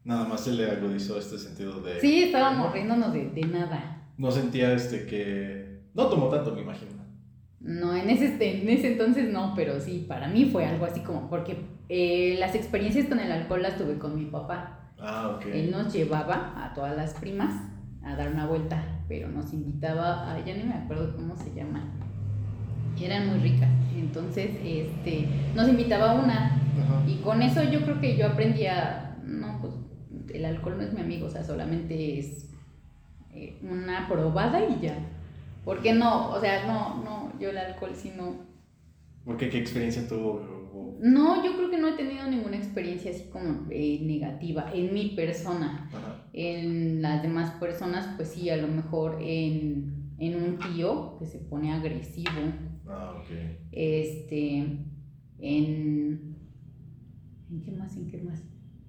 Nada 0.05 0.25
más 0.27 0.43
se 0.45 0.53
le 0.53 0.71
agudizó 0.71 1.19
este 1.19 1.39
sentido 1.39 1.81
de... 1.81 2.01
Sí, 2.01 2.25
estábamos 2.25 2.73
riéndonos 2.73 3.13
de, 3.13 3.31
de 3.31 3.43
nada. 3.43 4.09
No 4.17 4.31
sentía 4.31 4.73
este 4.73 5.07
que... 5.07 5.83
No 5.95 6.07
tomó 6.07 6.29
tanto, 6.29 6.55
me 6.55 6.63
imagino. 6.63 6.93
No, 7.61 7.95
en 7.95 8.09
ese, 8.09 8.27
en 8.27 8.69
ese 8.69 8.93
entonces 8.93 9.31
no, 9.31 9.53
pero 9.55 9.81
sí, 9.81 10.07
para 10.09 10.29
mí 10.29 10.47
fue 10.47 10.65
algo 10.65 10.87
así 10.87 11.01
como, 11.01 11.29
porque 11.29 11.59
eh, 11.89 12.37
las 12.39 12.55
experiencias 12.55 13.07
con 13.07 13.19
el 13.21 13.31
alcohol 13.31 13.63
las 13.63 13.77
tuve 13.77 13.99
con 13.99 14.17
mi 14.17 14.27
papá. 14.27 14.88
Ah, 15.01 15.37
ok. 15.37 15.47
Él 15.47 15.71
nos 15.71 15.93
llevaba 15.93 16.65
a 16.65 16.75
todas 16.75 16.97
las 16.97 17.15
primas 17.15 17.55
a 18.03 18.17
dar 18.17 18.33
una 18.33 18.47
vuelta, 18.47 18.83
pero 19.09 19.29
nos 19.29 19.53
invitaba 19.53 20.33
a, 20.33 20.45
ya 20.45 20.55
ni 20.57 20.65
me 20.65 20.75
acuerdo 20.75 21.15
cómo 21.17 21.37
se 21.37 21.55
llama, 21.55 21.85
eran 23.01 23.29
muy 23.29 23.39
ricas. 23.39 23.71
Entonces, 23.97 24.51
este, 24.65 25.29
nos 25.55 25.69
invitaba 25.69 26.13
a 26.13 26.15
una, 26.15 26.47
Ajá. 26.47 27.03
y 27.07 27.17
con 27.17 27.43
eso 27.43 27.63
yo 27.63 27.83
creo 27.83 28.01
que 28.01 28.17
yo 28.17 28.27
aprendí 28.27 28.67
a, 28.67 29.17
no, 29.25 29.61
pues 29.61 29.75
el 30.33 30.45
alcohol 30.45 30.77
no 30.79 30.85
es 30.85 30.93
mi 30.93 31.01
amigo, 31.01 31.27
o 31.27 31.31
sea, 31.31 31.45
solamente 31.45 32.19
es 32.19 32.51
eh, 33.33 33.59
una 33.63 34.09
probada 34.09 34.61
y 34.65 34.81
ya. 34.81 34.99
¿Por 35.65 35.83
qué 35.83 35.93
no? 35.93 36.31
O 36.31 36.41
sea, 36.41 36.67
no, 36.67 37.03
no, 37.03 37.39
yo 37.39 37.51
el 37.51 37.59
alcohol 37.59 37.93
sí 37.95 38.13
no. 38.17 38.37
¿Por 39.25 39.37
qué? 39.37 39.51
¿Qué 39.51 39.59
experiencia 39.59 40.09
tuvo? 40.09 40.58
No, 41.01 41.45
yo 41.45 41.57
creo 41.57 41.71
que 41.71 41.79
no 41.79 41.89
he 41.89 41.93
tenido 41.97 42.27
ninguna 42.29 42.57
experiencia 42.57 43.11
así 43.11 43.25
como 43.31 43.67
eh, 43.71 44.01
negativa 44.03 44.71
en 44.75 44.93
mi 44.93 45.11
persona. 45.11 45.89
Ajá. 45.93 46.25
En 46.33 47.01
las 47.03 47.23
demás 47.23 47.51
personas, 47.61 48.09
pues 48.17 48.29
sí, 48.31 48.51
a 48.51 48.57
lo 48.57 48.69
mejor 48.69 49.19
en, 49.21 50.13
en 50.19 50.37
un 50.43 50.59
tío 50.59 51.17
que 51.19 51.27
se 51.27 51.39
pone 51.39 51.73
agresivo, 51.73 52.31
Ah, 52.89 53.15
ok. 53.19 53.31
este, 53.73 54.59
en... 55.39 56.37
¿En 57.51 57.63
qué 57.65 57.71
más? 57.73 57.97
¿En 57.97 58.09
qué 58.11 58.19
más? 58.19 58.43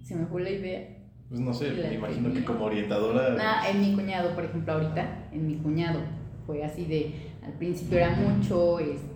Se 0.03 0.15
me 0.15 0.25
fue 0.25 0.41
la 0.43 0.49
idea. 0.51 0.95
Pues 1.29 1.39
no 1.41 1.53
sé, 1.53 1.71
La 1.73 1.89
me 1.89 1.95
imagino 1.95 2.33
que 2.33 2.43
como 2.43 2.65
orientadora... 2.65 3.37
Ah, 3.39 3.69
en 3.69 3.81
mi 3.81 3.93
cuñado, 3.93 4.33
por 4.33 4.43
ejemplo, 4.45 4.73
ahorita, 4.73 5.29
en 5.31 5.45
mi 5.47 5.55
cuñado, 5.57 5.99
fue 6.47 6.63
así 6.63 6.85
de, 6.85 7.13
al 7.43 7.53
principio 7.53 7.99
era 7.99 8.15
mucho, 8.15 8.79
este, 8.79 9.08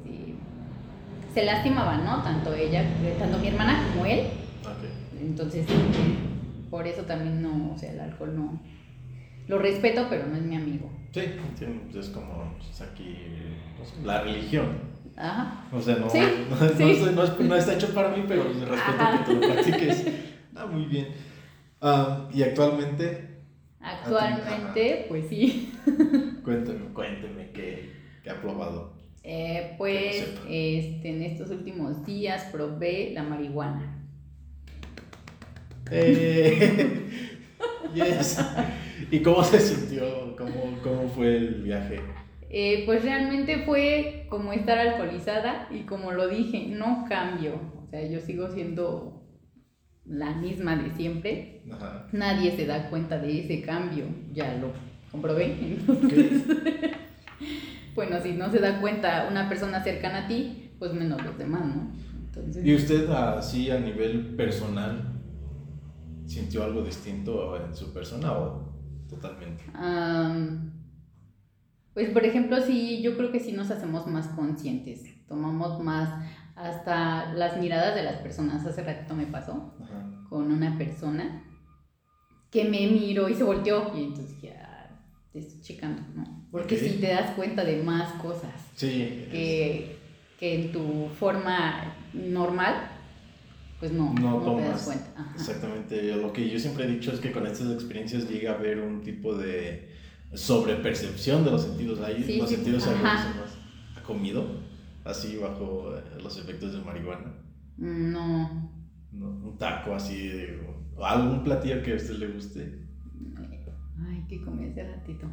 se 1.33 1.45
lastimaban, 1.45 2.05
¿no? 2.05 2.21
Tanto 2.23 2.53
ella, 2.53 2.83
tanto 3.19 3.37
mi 3.39 3.47
hermana 3.47 3.87
como 3.91 4.05
él, 4.05 4.27
Ok. 4.63 5.19
entonces, 5.21 5.65
eh, 5.69 6.15
por 6.69 6.87
eso 6.87 7.03
también 7.03 7.41
no, 7.41 7.73
o 7.73 7.77
sea, 7.77 7.91
el 7.91 7.99
alcohol 7.99 8.35
no, 8.35 8.61
lo 9.47 9.59
respeto, 9.59 10.07
pero 10.09 10.27
no 10.27 10.35
es 10.35 10.43
mi 10.43 10.55
amigo. 10.55 10.89
Sí, 11.11 11.21
entiendo. 11.21 11.81
pues, 11.91 12.07
Es 12.07 12.11
como 12.13 12.53
pues, 12.57 12.81
aquí 12.81 13.15
no 13.79 13.85
sé, 13.85 13.95
la 14.05 14.21
religión. 14.21 14.93
Ajá. 15.15 15.65
O 15.71 15.79
sea, 15.79 15.97
no, 15.97 16.09
Sí, 16.09 16.19
no, 16.49 16.55
no 16.55 16.69
sí. 16.69 16.83
es- 16.91 17.11
no 17.13 17.23
es- 17.23 17.39
no 17.39 17.55
está 17.55 17.73
hecho 17.75 17.93
para 17.93 18.09
mí, 18.09 18.23
pero 18.27 18.43
respeto 18.45 18.73
Ajá. 18.75 19.23
que 19.23 19.31
tú 19.33 19.39
lo 19.39 19.53
practiques. 19.53 20.07
Ah, 20.55 20.65
muy 20.65 20.85
bien. 20.85 21.07
Ah, 21.81 22.27
y 22.33 22.41
actualmente, 22.43 23.29
Actualmente, 23.81 25.05
pues 25.09 25.27
sí. 25.29 25.73
cuénteme, 26.43 26.85
cuénteme 26.93 27.51
qué, 27.51 27.91
qué 28.23 28.29
ha 28.29 28.41
probado. 28.41 28.92
Eh, 29.23 29.75
pues, 29.77 30.27
este, 30.49 31.09
en 31.09 31.21
estos 31.21 31.49
últimos 31.49 32.05
días 32.05 32.43
probé 32.51 33.11
la 33.13 33.23
marihuana. 33.23 34.05
Eh, 35.89 37.09
yes. 37.93 38.39
¿Y 39.09 39.21
cómo 39.21 39.43
se 39.43 39.59
sintió? 39.59 40.35
¿Cómo, 40.35 40.77
cómo 40.83 41.07
fue 41.07 41.37
el 41.37 41.63
viaje? 41.63 42.01
Eh, 42.49 42.83
pues 42.85 43.03
realmente 43.03 43.63
fue 43.65 44.27
como 44.29 44.51
estar 44.51 44.77
alcoholizada 44.77 45.69
y 45.71 45.81
como 45.81 46.11
lo 46.11 46.27
dije, 46.27 46.67
no 46.67 47.05
cambio. 47.07 47.59
O 47.81 47.87
sea, 47.87 48.05
yo 48.05 48.19
sigo 48.19 48.49
siendo 48.51 49.23
la 50.05 50.35
misma 50.35 50.75
de 50.75 50.91
siempre. 50.91 51.63
Ajá. 51.71 52.07
Nadie 52.11 52.51
se 52.51 52.65
da 52.65 52.89
cuenta 52.89 53.19
de 53.19 53.39
ese 53.39 53.61
cambio. 53.61 54.05
Ya 54.33 54.55
lo 54.55 54.71
comprobé. 55.11 55.77
Ok. 55.87 56.13
bueno, 57.95 58.19
si 58.21 58.33
no 58.33 58.49
se 58.51 58.59
da 58.59 58.79
cuenta 58.81 59.27
una 59.29 59.47
persona 59.49 59.83
cercana 59.83 60.25
a 60.25 60.27
ti, 60.27 60.71
pues 60.79 60.93
menos 60.93 61.23
los 61.23 61.37
demás, 61.37 61.65
¿no? 61.65 61.91
Entonces, 62.25 62.65
¿Y 62.65 62.75
usted 62.75 63.09
así 63.09 63.69
a 63.69 63.79
nivel 63.79 64.35
personal 64.35 65.21
sintió 66.25 66.63
algo 66.63 66.81
distinto 66.81 67.55
en 67.57 67.75
su 67.75 67.93
persona 67.93 68.31
o 68.31 68.73
totalmente? 69.07 69.63
pues 71.93 72.09
por 72.09 72.25
ejemplo, 72.25 72.59
sí, 72.59 73.01
yo 73.03 73.15
creo 73.15 73.31
que 73.31 73.39
sí 73.39 73.51
nos 73.51 73.69
hacemos 73.69 74.07
más 74.07 74.27
conscientes. 74.29 75.03
Tomamos 75.27 75.79
más 75.83 76.25
hasta 76.55 77.33
las 77.33 77.59
miradas 77.59 77.93
de 77.95 78.03
las 78.03 78.15
personas. 78.17 78.65
Hace 78.65 78.83
ratito 78.83 79.15
me 79.15 79.27
pasó. 79.27 79.75
Ajá. 79.81 80.09
con 80.29 80.51
una 80.51 80.75
persona 80.79 81.43
que 82.49 82.63
me 82.65 82.87
miró 82.87 83.29
y 83.29 83.35
se 83.35 83.43
volteó. 83.43 83.91
Y 83.95 84.05
entonces 84.05 84.41
ya 84.41 84.99
te 85.31 85.39
estoy 85.39 85.61
checando, 85.61 86.01
¿no? 86.15 86.32
Porque 86.53 86.75
Ok. 86.75 86.81
si 86.81 86.89
te 87.01 87.07
das 87.07 87.31
cuenta 87.31 87.65
de 87.65 87.81
más 87.83 88.13
cosas 88.21 88.53
Sí. 88.75 89.27
que, 89.31 89.97
que 90.39 90.65
en 90.65 90.71
tu 90.71 91.09
forma 91.19 91.95
normal, 92.13 92.75
pues 93.79 93.91
no, 93.91 94.13
No 94.13 94.39
no, 94.39 94.55
te 94.55 94.61
das 94.61 94.85
tomas. 94.85 94.85
cuenta. 94.85 95.21
Ajá. 95.21 95.33
Exactamente. 95.35 96.15
Lo 96.15 96.31
que 96.31 96.47
yo 96.49 96.59
siempre 96.59 96.85
he 96.85 96.87
dicho 96.87 97.11
es 97.11 97.19
que 97.19 97.31
con 97.31 97.47
estas 97.47 97.71
experiencias 97.73 98.29
llega 98.29 98.51
a 98.51 98.55
haber 98.55 98.79
un 98.81 99.01
tipo 99.01 99.35
de 99.35 99.89
sobrepercepción 100.33 101.43
de 101.43 101.49
los 101.51 101.63
sentidos. 101.63 101.99
Ahí 102.01 102.23
Sí, 102.23 102.37
los 102.37 102.47
sí, 102.49 102.55
sentidos 102.55 102.83
se 102.83 102.95
más. 102.97 103.27
¿Ha 103.97 104.03
comido? 104.03 104.45
Así 105.03 105.37
bajo 105.37 105.97
eh, 105.97 106.01
los 106.21 106.37
efectos 106.37 106.71
de 106.73 106.81
marihuana. 106.81 107.33
Mm, 107.77 108.11
No, 108.11 108.71
¿no? 109.11 109.27
Un 109.49 109.57
taco 109.57 109.95
así, 109.95 110.27
de- 110.27 110.61
o 110.95 111.03
algún 111.03 111.43
platillo 111.43 111.81
que 111.81 111.93
a 111.93 111.95
usted 111.95 112.13
le 112.17 112.27
guste. 112.27 112.79
Ay, 114.07 114.23
¿qué 114.29 114.41
comí 114.43 114.69
hace 114.69 114.83
ratito? 114.87 115.27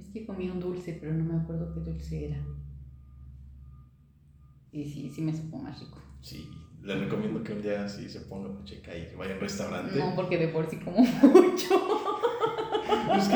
Es 0.00 0.08
que 0.10 0.24
comí 0.26 0.48
un 0.48 0.60
dulce, 0.60 0.96
pero 1.00 1.12
no 1.14 1.24
me 1.24 1.40
acuerdo 1.40 1.72
qué 1.74 1.80
dulce 1.80 2.26
era. 2.26 2.44
Y 4.70 4.84
sí, 4.84 5.10
sí 5.14 5.22
me 5.22 5.34
supo 5.34 5.58
más 5.58 5.80
rico. 5.80 5.98
Sí, 6.20 6.48
le 6.82 6.94
recomiendo 6.94 7.42
que 7.42 7.52
un 7.52 7.62
día 7.62 7.84
así 7.84 8.08
se 8.08 8.20
ponga 8.20 8.48
checa 8.64 8.96
y 8.96 9.06
que 9.06 9.16
vaya 9.16 9.32
a 9.32 9.34
un 9.34 9.40
restaurante. 9.40 9.98
No, 9.98 10.14
porque 10.14 10.38
de 10.38 10.48
por 10.48 10.68
sí 10.68 10.78
como 10.78 10.98
mucho. 11.22 11.80
Pues. 13.06 13.30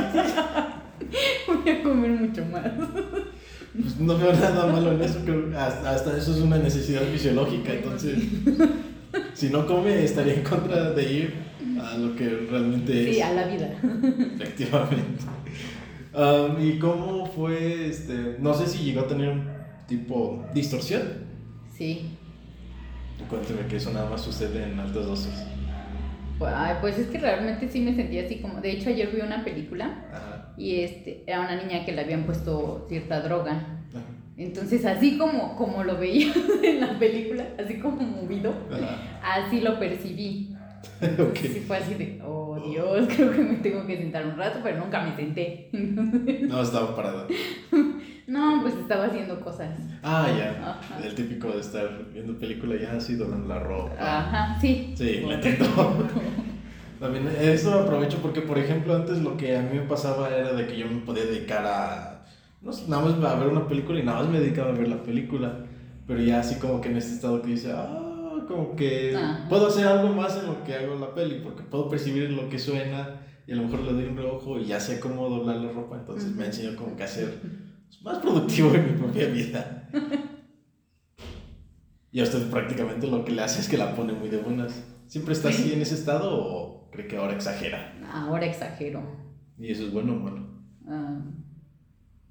Voy 1.47 1.69
a 1.69 1.83
comer 1.83 2.11
mucho 2.11 2.45
más. 2.47 2.73
Pues, 3.75 3.99
no 3.99 4.19
veo 4.19 4.33
nada 4.33 4.67
malo 4.71 4.93
en 4.93 5.01
eso, 5.01 5.21
creo 5.25 5.59
hasta, 5.59 5.95
hasta 5.95 6.17
eso 6.19 6.33
es 6.35 6.43
una 6.43 6.59
necesidad 6.59 7.03
fisiológica, 7.05 7.73
entonces 7.73 8.19
si 9.35 9.49
no 9.49 9.67
come 9.67 10.05
estaría 10.05 10.35
en 10.35 10.43
contra 10.43 10.91
de 10.93 11.13
ir 11.13 11.35
a 11.81 11.97
lo 11.97 12.15
que 12.15 12.29
realmente 12.51 13.09
es. 13.09 13.17
Sí, 13.17 13.23
a 13.23 13.33
la 13.33 13.47
vida. 13.47 13.75
Efectivamente. 14.35 15.25
Um, 16.15 16.61
¿Y 16.61 16.79
cómo 16.79 17.27
fue, 17.27 17.89
este, 17.89 18.37
no 18.39 18.53
sé 18.53 18.67
si 18.67 18.85
llegó 18.85 19.01
a 19.03 19.07
tener 19.09 19.31
un 19.31 19.49
tipo 19.87 20.45
distorsión? 20.53 21.03
Sí. 21.75 22.11
Cuénteme 23.31 23.67
que 23.67 23.77
eso 23.77 23.93
nada 23.93 24.11
más 24.11 24.21
sucede 24.21 24.65
en 24.65 24.79
altas 24.79 25.07
dosis. 25.07 25.33
Pues, 26.39 26.53
ay, 26.55 26.77
pues 26.81 26.99
es 26.99 27.07
que 27.07 27.19
realmente 27.19 27.69
sí 27.69 27.81
me 27.81 27.95
sentía 27.95 28.25
así 28.25 28.41
como. 28.41 28.61
De 28.61 28.73
hecho, 28.73 28.91
ayer 28.91 29.11
vi 29.15 29.21
una 29.23 29.45
película 29.45 30.05
Ajá. 30.13 30.53
y 30.57 30.81
este, 30.81 31.23
era 31.27 31.41
una 31.41 31.57
niña 31.63 31.85
que 31.85 31.93
le 31.93 32.03
habían 32.03 32.25
puesto 32.25 32.85
cierta 32.89 33.21
droga. 33.21 33.53
Ajá. 33.53 34.03
Entonces, 34.37 34.85
así 34.85 35.17
como, 35.19 35.57
como 35.57 35.85
lo 35.85 35.99
veía 35.99 36.33
en 36.63 36.81
la 36.81 36.99
película, 36.99 37.47
así 37.63 37.79
como 37.79 38.03
movido, 38.03 38.53
Ajá. 38.71 39.45
así 39.45 39.61
lo 39.61 39.79
percibí. 39.79 40.57
Ok. 41.19 41.37
Sí, 41.37 41.65
fue 41.67 41.77
así 41.77 41.95
de, 41.95 42.21
oh 42.25 42.61
Dios, 42.69 43.09
creo 43.17 43.31
que 43.33 43.39
me 43.43 43.55
tengo 43.57 43.87
que 43.87 43.97
sentar 43.97 44.27
un 44.27 44.37
rato, 44.37 44.61
pero 44.63 44.79
nunca 44.79 45.03
me 45.03 45.15
senté. 45.17 45.69
No, 46.49 46.63
estaba 46.63 46.95
parada. 46.95 47.27
No, 48.27 48.61
pues 48.63 48.75
estaba 48.75 49.07
haciendo 49.07 49.41
cosas. 49.41 49.71
Ah, 50.03 50.29
ya. 50.37 50.71
Ajá. 50.71 51.05
El 51.05 51.15
típico 51.15 51.49
de 51.49 51.61
estar 51.61 51.89
viendo 52.13 52.39
película 52.39 52.77
ya 52.81 52.93
así 52.93 53.15
doblando 53.17 53.49
la 53.49 53.59
ropa. 53.61 53.93
Ajá, 53.99 54.59
sí. 54.61 54.95
Sí, 54.97 55.21
Bueno. 55.25 55.35
entiendo. 55.43 55.67
También 57.01 57.29
eso 57.41 57.75
aprovecho 57.81 58.19
porque, 58.23 58.43
por 58.43 58.59
ejemplo, 58.59 58.95
antes 58.95 59.21
lo 59.23 59.37
que 59.37 59.57
a 59.57 59.63
mí 59.63 59.77
me 59.79 59.87
pasaba 59.87 60.29
era 60.31 60.53
de 60.53 60.67
que 60.67 60.77
yo 60.79 60.87
me 60.87 61.01
podía 61.01 61.25
dedicar 61.25 61.65
a, 61.67 62.25
no 62.63 62.73
sé, 62.73 62.89
nada 62.89 63.03
más 63.05 63.15
a 63.33 63.35
ver 63.41 63.49
una 63.49 63.67
película 63.67 63.99
y 63.99 64.05
nada 64.05 64.21
más 64.21 64.29
me 64.29 64.39
dedicaba 64.39 64.71
a 64.71 64.75
ver 64.75 64.89
la 64.89 65.03
película. 65.03 65.65
Pero 66.07 66.21
ya 66.21 66.41
así 66.41 66.57
como 66.61 66.81
que 66.81 66.91
en 66.91 66.97
este 66.97 67.15
estado 67.15 67.43
que 67.43 67.49
dice, 67.49 67.73
ah, 67.75 68.12
como 68.47 68.77
que 68.77 69.17
puedo 69.49 69.69
hacer 69.69 69.87
algo 69.87 70.15
más 70.15 70.37
en 70.37 70.47
lo 70.47 70.65
que 70.65 70.75
hago 70.75 70.95
la 70.97 71.15
peli, 71.15 71.41
porque 71.43 71.63
puedo 71.63 71.89
percibir 71.89 72.31
lo 72.31 72.49
que 72.49 72.59
suena 72.59 73.21
y 73.47 73.53
a 73.53 73.57
lo 73.57 73.63
mejor 73.63 73.81
le 73.81 73.93
doy 73.93 74.05
un 74.05 74.17
reojo 74.17 74.59
y 74.59 74.67
ya 74.67 74.81
sé 74.81 75.01
cómo 75.01 75.29
doblar 75.29 75.57
la 75.57 75.73
ropa, 75.73 75.97
entonces 75.97 76.35
me 76.35 76.47
enseñó 76.47 76.77
como 76.77 76.97
que 76.97 77.05
a 77.05 77.09
ser 77.09 77.41
más 78.03 78.19
productivo 78.19 78.75
en 78.75 78.93
mi 78.93 78.99
propia 78.99 79.29
vida. 79.29 79.89
Y 82.11 82.21
a 82.21 82.25
usted 82.25 82.51
prácticamente 82.51 83.07
lo 83.07 83.25
que 83.25 83.33
le 83.33 83.43
hace 83.43 83.61
es 83.61 83.69
que 83.69 83.79
la 83.79 83.97
pone 83.97 84.13
muy 84.13 84.29
de 84.29 84.37
buenas. 84.37 84.85
¿Siempre 85.07 85.33
está 85.33 85.49
así 85.49 85.73
en 85.73 85.81
ese 85.81 85.95
estado 85.95 86.31
o 86.35 86.91
cree 86.91 87.09
que 87.09 87.17
ahora 87.17 87.35
exagera? 87.35 87.99
Ahora 88.13 88.45
exagero. 88.45 89.03
¿Y 89.59 89.71
eso 89.71 89.85
es 89.85 89.93
bueno 89.93 90.15
o 90.15 90.21
malo? 90.21 90.47
Ah, 90.87 91.21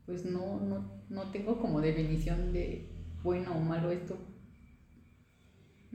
pues 0.05 0.25
no, 0.25 0.59
no, 0.59 1.01
no 1.09 1.21
tengo 1.31 1.59
como 1.59 1.81
definición 1.81 2.53
de 2.53 2.91
bueno 3.23 3.53
o 3.55 3.59
malo 3.59 3.91
esto. 3.91 4.17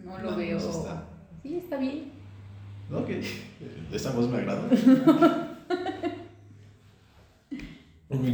No 0.04 0.18
lo 0.18 0.36
veo. 0.36 0.56
está. 0.58 1.04
Sí, 1.42 1.56
está 1.56 1.76
bien. 1.78 2.12
Ok, 2.92 3.08
esa 3.92 4.12
voz 4.12 4.28
me 4.28 4.38
agrada. 4.38 4.68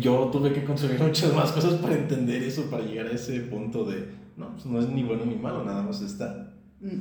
Yo 0.00 0.28
tuve 0.30 0.52
que 0.52 0.64
consumir 0.64 1.00
muchas 1.00 1.34
más 1.34 1.52
cosas 1.52 1.74
para 1.74 1.94
entender 1.94 2.42
eso, 2.42 2.70
para 2.70 2.84
llegar 2.84 3.06
a 3.06 3.12
ese 3.12 3.40
punto 3.40 3.84
de, 3.84 4.08
no, 4.36 4.52
pues 4.52 4.66
no 4.66 4.78
es 4.78 4.88
ni 4.88 5.02
bueno 5.02 5.24
ni 5.24 5.36
malo, 5.36 5.64
nada 5.64 5.82
más 5.82 6.02
está. 6.02 6.52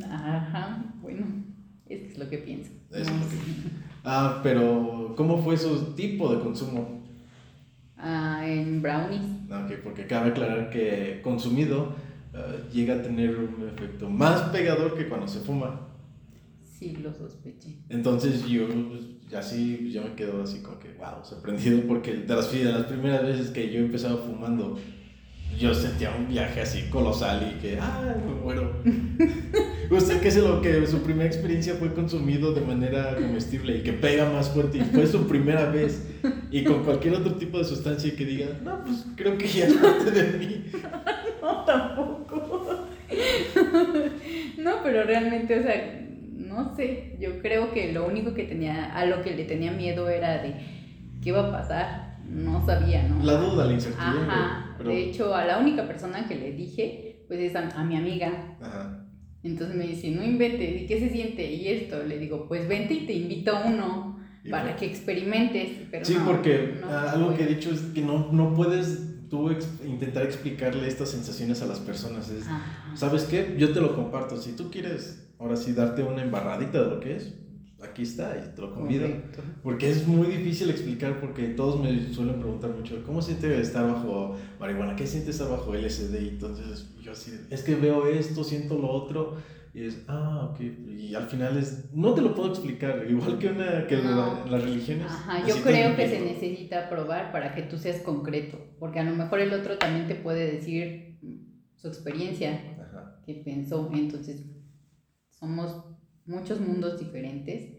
Ajá, 0.09 0.83
bueno, 1.01 1.25
es 1.87 2.17
lo 2.17 2.29
que 2.29 2.37
pienso. 2.37 2.71
Eso 2.91 3.01
es 3.01 3.07
No 3.11 3.17
lo 3.17 3.29
que-. 3.29 3.81
Ah, 4.03 4.39
pero 4.41 5.13
¿cómo 5.15 5.43
fue 5.43 5.57
su 5.57 5.93
tipo 5.93 6.33
de 6.33 6.39
consumo? 6.41 7.01
Ah, 7.97 8.41
en 8.47 8.81
brownies. 8.81 9.21
Ok, 9.51 9.79
porque 9.83 10.07
cabe 10.07 10.29
aclarar 10.31 10.69
que 10.71 11.19
consumido 11.23 11.93
eh, 12.33 12.63
llega 12.71 12.95
a 12.95 13.01
tener 13.01 13.37
un 13.37 13.67
efecto 13.67 14.09
más 14.09 14.49
pegador 14.49 14.97
que 14.97 15.07
cuando 15.07 15.27
se 15.27 15.39
fuma. 15.39 15.87
Sí, 16.79 16.95
lo 16.95 17.13
sospeché. 17.13 17.77
Entonces 17.89 18.45
yo 18.47 18.67
pues, 18.67 19.35
así 19.35 19.91
yo 19.91 20.01
me 20.01 20.13
quedo 20.15 20.41
así 20.43 20.61
como 20.61 20.79
que 20.79 20.93
wow, 20.93 21.23
sorprendido 21.23 21.81
porque 21.87 22.13
de 22.13 22.35
las, 22.35 22.51
de 22.51 22.63
las 22.65 22.85
primeras 22.85 23.23
veces 23.23 23.49
que 23.49 23.71
yo 23.71 23.79
empezaba 23.79 24.17
fumando 24.17 24.77
yo 25.57 25.73
sentía 25.73 26.11
un 26.17 26.27
viaje 26.27 26.61
así 26.61 26.83
colosal 26.89 27.55
y 27.55 27.61
que 27.61 27.77
ah, 27.79 28.15
me 28.25 28.33
muero. 28.33 28.73
Usted 29.91 30.21
que 30.21 30.29
es 30.29 30.37
lo 30.37 30.61
que 30.61 30.87
su 30.87 31.01
primera 31.01 31.27
experiencia 31.27 31.75
fue 31.75 31.93
consumido 31.93 32.53
de 32.53 32.61
manera 32.61 33.15
comestible 33.15 33.77
y 33.77 33.83
que 33.83 33.93
pega 33.93 34.29
más 34.29 34.49
fuerte 34.49 34.77
y 34.77 34.81
fue 34.81 35.05
su 35.05 35.27
primera 35.27 35.69
vez 35.69 36.07
y 36.49 36.63
con 36.63 36.83
cualquier 36.83 37.15
otro 37.15 37.35
tipo 37.35 37.57
de 37.57 37.65
sustancia 37.65 38.15
que 38.15 38.25
diga, 38.25 38.47
no, 38.63 38.83
pues 38.83 39.05
creo 39.15 39.37
que 39.37 39.47
ya 39.47 39.65
es 39.65 39.73
parte 39.73 40.11
de 40.11 40.37
mí. 40.37 40.65
No, 41.41 41.65
tampoco. 41.65 42.20
Pero 44.83 45.03
realmente, 45.03 45.59
o 45.59 45.63
sea, 45.63 45.99
no 46.35 46.75
sé. 46.75 47.15
Yo 47.19 47.39
creo 47.41 47.71
que 47.73 47.91
lo 47.93 48.07
único 48.07 48.33
que 48.33 48.43
tenía, 48.43 48.93
a 48.95 49.05
lo 49.05 49.21
que 49.21 49.35
le 49.35 49.45
tenía 49.45 49.71
miedo 49.71 50.09
era 50.09 50.41
de 50.41 50.53
qué 51.21 51.29
iba 51.29 51.47
a 51.47 51.51
pasar. 51.51 52.17
No 52.27 52.65
sabía, 52.65 53.03
¿no? 53.03 53.23
La 53.23 53.33
duda, 53.33 53.65
la 53.65 53.73
incertidumbre. 53.73 54.21
Ajá. 54.23 54.75
pero- 54.77 54.89
De 54.89 55.03
hecho, 55.09 55.35
a 55.35 55.45
la 55.45 55.57
única 55.59 55.85
persona 55.87 56.27
que 56.27 56.35
le 56.35 56.53
dije, 56.53 57.25
pues 57.27 57.39
es 57.39 57.55
a, 57.55 57.67
a 57.79 57.83
mi 57.83 57.95
amiga. 57.97 58.55
Ajá. 58.61 59.05
Entonces 59.43 59.75
me 59.75 59.87
dice, 59.87 60.11
no 60.11 60.23
inventes, 60.23 60.81
¿y 60.83 60.85
qué 60.85 60.99
se 60.99 61.09
siente? 61.09 61.51
Y 61.51 61.67
esto, 61.67 62.03
le 62.03 62.19
digo, 62.19 62.47
pues 62.47 62.67
vente 62.67 62.93
y 62.93 63.07
te 63.07 63.13
invito 63.13 63.55
a 63.55 63.65
uno 63.65 64.19
para 64.49 64.75
que 64.75 64.85
experimentes. 64.85 65.69
Pero 65.89 66.05
Sí, 66.05 66.13
no, 66.15 66.25
porque 66.25 66.75
no 66.79 66.87
algo 66.95 67.33
que 67.35 67.43
he 67.43 67.47
dicho 67.47 67.71
es 67.71 67.81
que 67.93 68.01
no, 68.01 68.31
no 68.31 68.53
puedes 68.53 69.10
tú 69.31 69.49
ex- 69.49 69.67
intentar 69.83 70.23
explicarle 70.23 70.87
estas 70.87 71.09
sensaciones 71.09 71.63
a 71.63 71.65
las 71.65 71.79
personas. 71.79 72.29
Es, 72.29 72.45
Ajá. 72.45 72.95
¿Sabes 72.95 73.23
qué? 73.23 73.55
Yo 73.57 73.73
te 73.73 73.81
lo 73.81 73.95
comparto. 73.95 74.37
Si 74.37 74.51
tú 74.51 74.69
quieres, 74.69 75.27
ahora 75.39 75.55
sí, 75.55 75.73
darte 75.73 76.03
una 76.03 76.21
embarradita 76.21 76.83
de 76.83 76.89
lo 76.89 76.99
que 76.99 77.15
es, 77.15 77.33
aquí 77.81 78.03
está 78.03 78.37
y 78.37 78.53
te 78.55 78.61
lo 78.61 78.75
convido. 78.75 79.07
Correcto. 79.07 79.41
Porque 79.63 79.89
es 79.89 80.05
muy 80.07 80.27
difícil 80.27 80.69
explicar 80.69 81.19
porque 81.19 81.47
todos 81.47 81.81
me 81.81 82.13
suelen 82.13 82.35
preguntar 82.39 82.69
mucho, 82.71 83.01
¿cómo 83.05 83.21
siente 83.23 83.59
estar 83.59 83.87
bajo 83.87 84.37
marihuana? 84.59 84.95
¿Qué 84.95 85.07
siente 85.07 85.31
estar 85.31 85.49
bajo 85.49 85.73
LSD? 85.73 86.21
Y 86.21 86.27
entonces 86.29 86.89
yo 87.01 87.13
así, 87.13 87.31
es 87.49 87.63
que 87.63 87.73
veo 87.75 88.05
esto, 88.07 88.43
siento 88.43 88.77
lo 88.77 88.89
otro. 88.91 89.37
Y 89.73 89.85
es, 89.85 90.03
ah, 90.07 90.49
ok. 90.51 90.59
Y 90.61 91.15
al 91.15 91.27
final 91.27 91.57
es, 91.57 91.91
no 91.93 92.13
te 92.13 92.21
lo 92.21 92.35
puedo 92.35 92.49
explicar. 92.49 93.05
Igual 93.09 93.39
que, 93.39 93.47
una, 93.47 93.87
que 93.87 93.97
No. 93.97 94.15
la- 94.15 94.45
las 94.51 94.63
religiones. 94.63 95.07
Ajá, 95.07 95.47
yo 95.47 95.55
creo 95.61 95.95
que 95.95 96.07
se 96.09 96.19
necesita 96.19 96.89
probar 96.89 97.31
para 97.31 97.53
que 97.55 97.63
tú 97.63 97.77
seas 97.77 98.01
concreto, 98.01 98.57
porque 98.79 98.99
a 98.99 99.03
lo 99.03 99.15
mejor 99.15 99.39
el 99.39 99.53
otro 99.53 99.77
también 99.77 100.07
te 100.07 100.15
puede 100.15 100.51
decir 100.51 101.19
su 101.75 101.87
experiencia 101.87 102.75
Ajá. 102.79 103.21
que 103.25 103.35
pensó, 103.35 103.89
entonces 103.93 104.45
somos 105.29 105.85
muchos 106.25 106.59
mundos 106.59 106.99
diferentes 106.99 107.69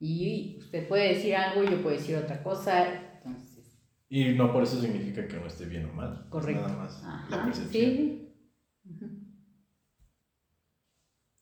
y 0.00 0.56
usted 0.58 0.88
puede 0.88 1.14
decir 1.14 1.36
algo 1.36 1.62
y 1.62 1.70
yo 1.70 1.82
puedo 1.82 1.96
decir 1.96 2.16
otra 2.16 2.42
cosa, 2.42 3.12
entonces, 3.18 3.78
Y 4.08 4.32
no 4.34 4.52
por 4.52 4.62
eso 4.64 4.80
significa 4.80 5.26
que 5.28 5.36
no 5.36 5.46
esté 5.46 5.66
bien 5.66 5.84
o 5.86 5.92
mal. 5.92 6.22
es 6.24 6.30
correcto. 6.30 6.62
Nada 6.62 6.76
más 6.76 7.02
la 7.02 7.08
Ajá, 7.36 7.44
percepción. 7.44 7.70
sí. 7.72 8.32
Ujú. 8.84 9.06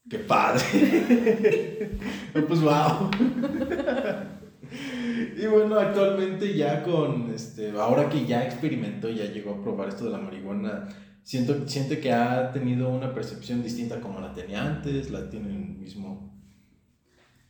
¡Qué 0.08 0.18
padre! 0.18 1.90
Pues 2.48 2.60
wow. 2.60 3.10
y 5.40 5.46
bueno, 5.46 5.78
actualmente 5.78 6.56
ya 6.56 6.82
con 6.82 7.30
este, 7.32 7.70
ahora 7.70 8.08
que 8.08 8.26
ya 8.26 8.44
experimentó, 8.44 9.08
ya 9.08 9.26
llegó 9.26 9.52
a 9.52 9.62
probar 9.62 9.88
esto 9.88 10.06
de 10.06 10.10
la 10.10 10.18
marihuana, 10.18 10.88
siento, 11.22 11.68
siente 11.68 12.00
que 12.00 12.10
ha 12.12 12.50
tenido 12.50 12.88
una 12.90 13.14
percepción 13.14 13.62
distinta 13.62 14.00
como 14.00 14.20
la 14.20 14.34
tenía 14.34 14.66
antes, 14.66 15.12
la 15.12 15.30
tiene 15.30 15.50
el 15.50 15.58
mismo. 15.78 16.34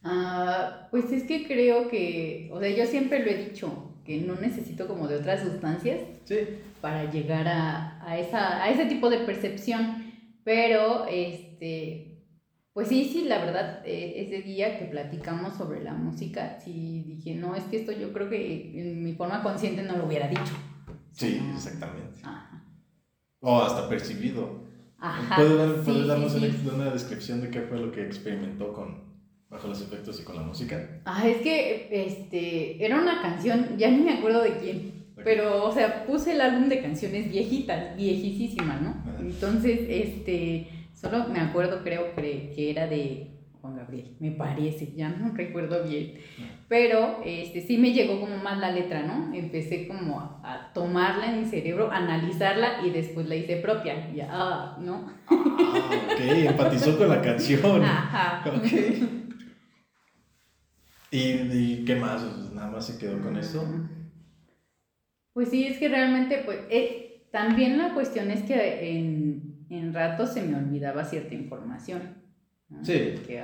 Ah, 0.03 0.88
pues 0.90 1.11
es 1.12 1.23
que 1.25 1.47
creo 1.47 1.88
que, 1.88 2.51
o 2.53 2.61
sea, 2.61 2.69
yo 2.69 2.85
siempre 2.87 3.25
lo 3.25 3.31
he 3.31 3.47
dicho, 3.49 3.90
que 4.05 4.21
no 4.21 4.35
necesito 4.35 4.87
como 4.87 5.09
de 5.09 5.17
otras 5.17 5.40
sustancias 5.43 6.01
Sí. 6.27 6.37
para 6.83 7.11
llegar 7.11 7.49
a, 7.49 8.07
a, 8.07 8.19
esa, 8.19 8.62
a 8.62 8.69
ese 8.69 8.85
tipo 8.85 9.09
de 9.09 9.21
percepción. 9.21 10.12
Pero, 10.45 11.07
este, 11.07 12.13
pues 12.75 12.89
sí, 12.89 13.09
sí, 13.11 13.25
la 13.27 13.39
verdad, 13.39 13.81
eh, 13.87 14.15
ese 14.17 14.43
día 14.43 14.79
que 14.79 14.85
platicamos 14.87 15.57
sobre 15.57 15.83
la 15.83 15.95
música, 15.95 16.59
sí 16.63 17.05
dije, 17.07 17.35
no, 17.37 17.55
es 17.55 17.65
que 17.65 17.77
esto 17.79 17.93
yo 17.93 18.13
creo 18.13 18.29
que 18.29 18.79
en 18.79 19.03
mi 19.03 19.15
forma 19.15 19.43
consciente 19.43 19.83
no 19.83 19.97
lo 19.97 20.07
hubiera 20.07 20.29
dicho. 20.29 20.53
Sí, 21.13 21.41
No. 21.43 21.55
exactamente. 21.55 22.21
Ajá. 22.25 22.63
O 23.41 23.61
hasta 23.63 23.89
percibido. 23.89 24.65
Ajá. 24.99 25.37
¿Puede, 25.37 25.57
dar- 25.57 25.77
sí, 25.77 25.83
puede 25.85 26.03
sí, 26.03 26.09
darnos 26.09 26.33
sí. 26.33 26.55
Una, 26.65 26.75
una 26.75 26.91
descripción 26.91 27.41
de 27.41 27.51
qué 27.51 27.61
fue 27.63 27.79
lo 27.79 27.93
que 27.93 28.05
experimentó 28.05 28.73
con 28.73 29.05
bajo 29.49 29.69
los 29.69 29.81
efectos 29.81 30.21
y 30.21 30.25
con 30.25 30.35
la 30.37 30.43
música? 30.43 31.01
Ah, 31.05 31.29
es 31.29 31.37
que 31.43 31.89
este 31.91 32.85
era 32.85 33.01
una 33.01 33.23
canción, 33.23 33.77
ya 33.79 33.89
ni 33.91 33.99
me 34.03 34.15
acuerdo 34.15 34.43
de 34.43 34.57
quién, 34.57 35.05
pero 35.23 35.65
o 35.65 35.73
sea, 35.73 36.05
puse 36.07 36.33
el 36.33 36.41
álbum 36.41 36.69
de 36.69 36.83
canciones 36.83 37.31
viejitas, 37.31 37.97
viejísimas, 37.97 38.83
¿no? 38.83 38.89
Ajá. 38.91 39.17
Entonces, 39.21 39.81
este, 39.89 40.67
solo 41.05 41.29
me 41.29 41.40
acuerdo, 41.40 41.83
creo 41.83 42.14
que, 42.14 42.53
que 42.55 42.71
era 42.71 42.87
de 42.87 43.31
Juan 43.61 43.77
Gabriel, 43.77 44.17
me 44.21 44.31
parece, 44.33 44.93
ya 44.95 45.09
no 45.11 45.33
recuerdo 45.35 45.85
bien, 45.85 46.14
pero 46.69 47.21
este 47.25 47.61
sí 47.61 47.79
me 47.79 47.93
llegó 47.93 48.21
como 48.21 48.37
más 48.38 48.59
la 48.59 48.71
letra, 48.71 49.03
¿no? 49.03 49.35
Empecé 49.35 49.87
como 49.87 50.21
a, 50.21 50.40
a 50.43 50.73
tomarla 50.73 51.33
en 51.33 51.40
mi 51.40 51.47
cerebro, 51.47 51.90
analizarla 51.90 52.85
y 52.85 52.90
después 52.90 53.27
la 53.27 53.37
hice 53.37 53.57
propia, 53.57 54.12
ya, 54.12 54.29
ah, 54.31 54.79
¿no? 54.81 55.11
Ah, 55.29 55.90
ok, 56.12 56.21
empatizó 56.21 56.99
con 56.99 57.09
la 57.09 57.23
canción. 57.23 57.83
Ajá. 57.83 58.45
Ok. 58.51 58.67
¿Y, 61.11 61.19
y 61.19 61.85
qué 61.87 61.95
más? 61.95 62.25
¿Nada 62.53 62.71
más 62.71 62.87
se 62.87 62.99
quedó 62.99 63.23
con 63.23 63.37
eso? 63.37 63.64
Pues 65.33 65.49
sí, 65.51 65.67
es 65.67 65.79
que 65.79 65.88
realmente, 65.88 66.43
pues, 66.45 66.59
eh, 66.71 67.05
también 67.35 67.79
la 67.79 67.95
cuestión 67.95 68.31
es 68.31 68.43
que 68.45 68.97
en, 68.97 69.24
en 69.79 69.93
ratos 69.95 70.33
se 70.33 70.43
me 70.43 70.57
olvidaba 70.57 71.05
cierta 71.05 71.35
información. 71.35 72.23
¿no? 72.69 72.85
Sí. 72.85 73.15
Que, 73.27 73.41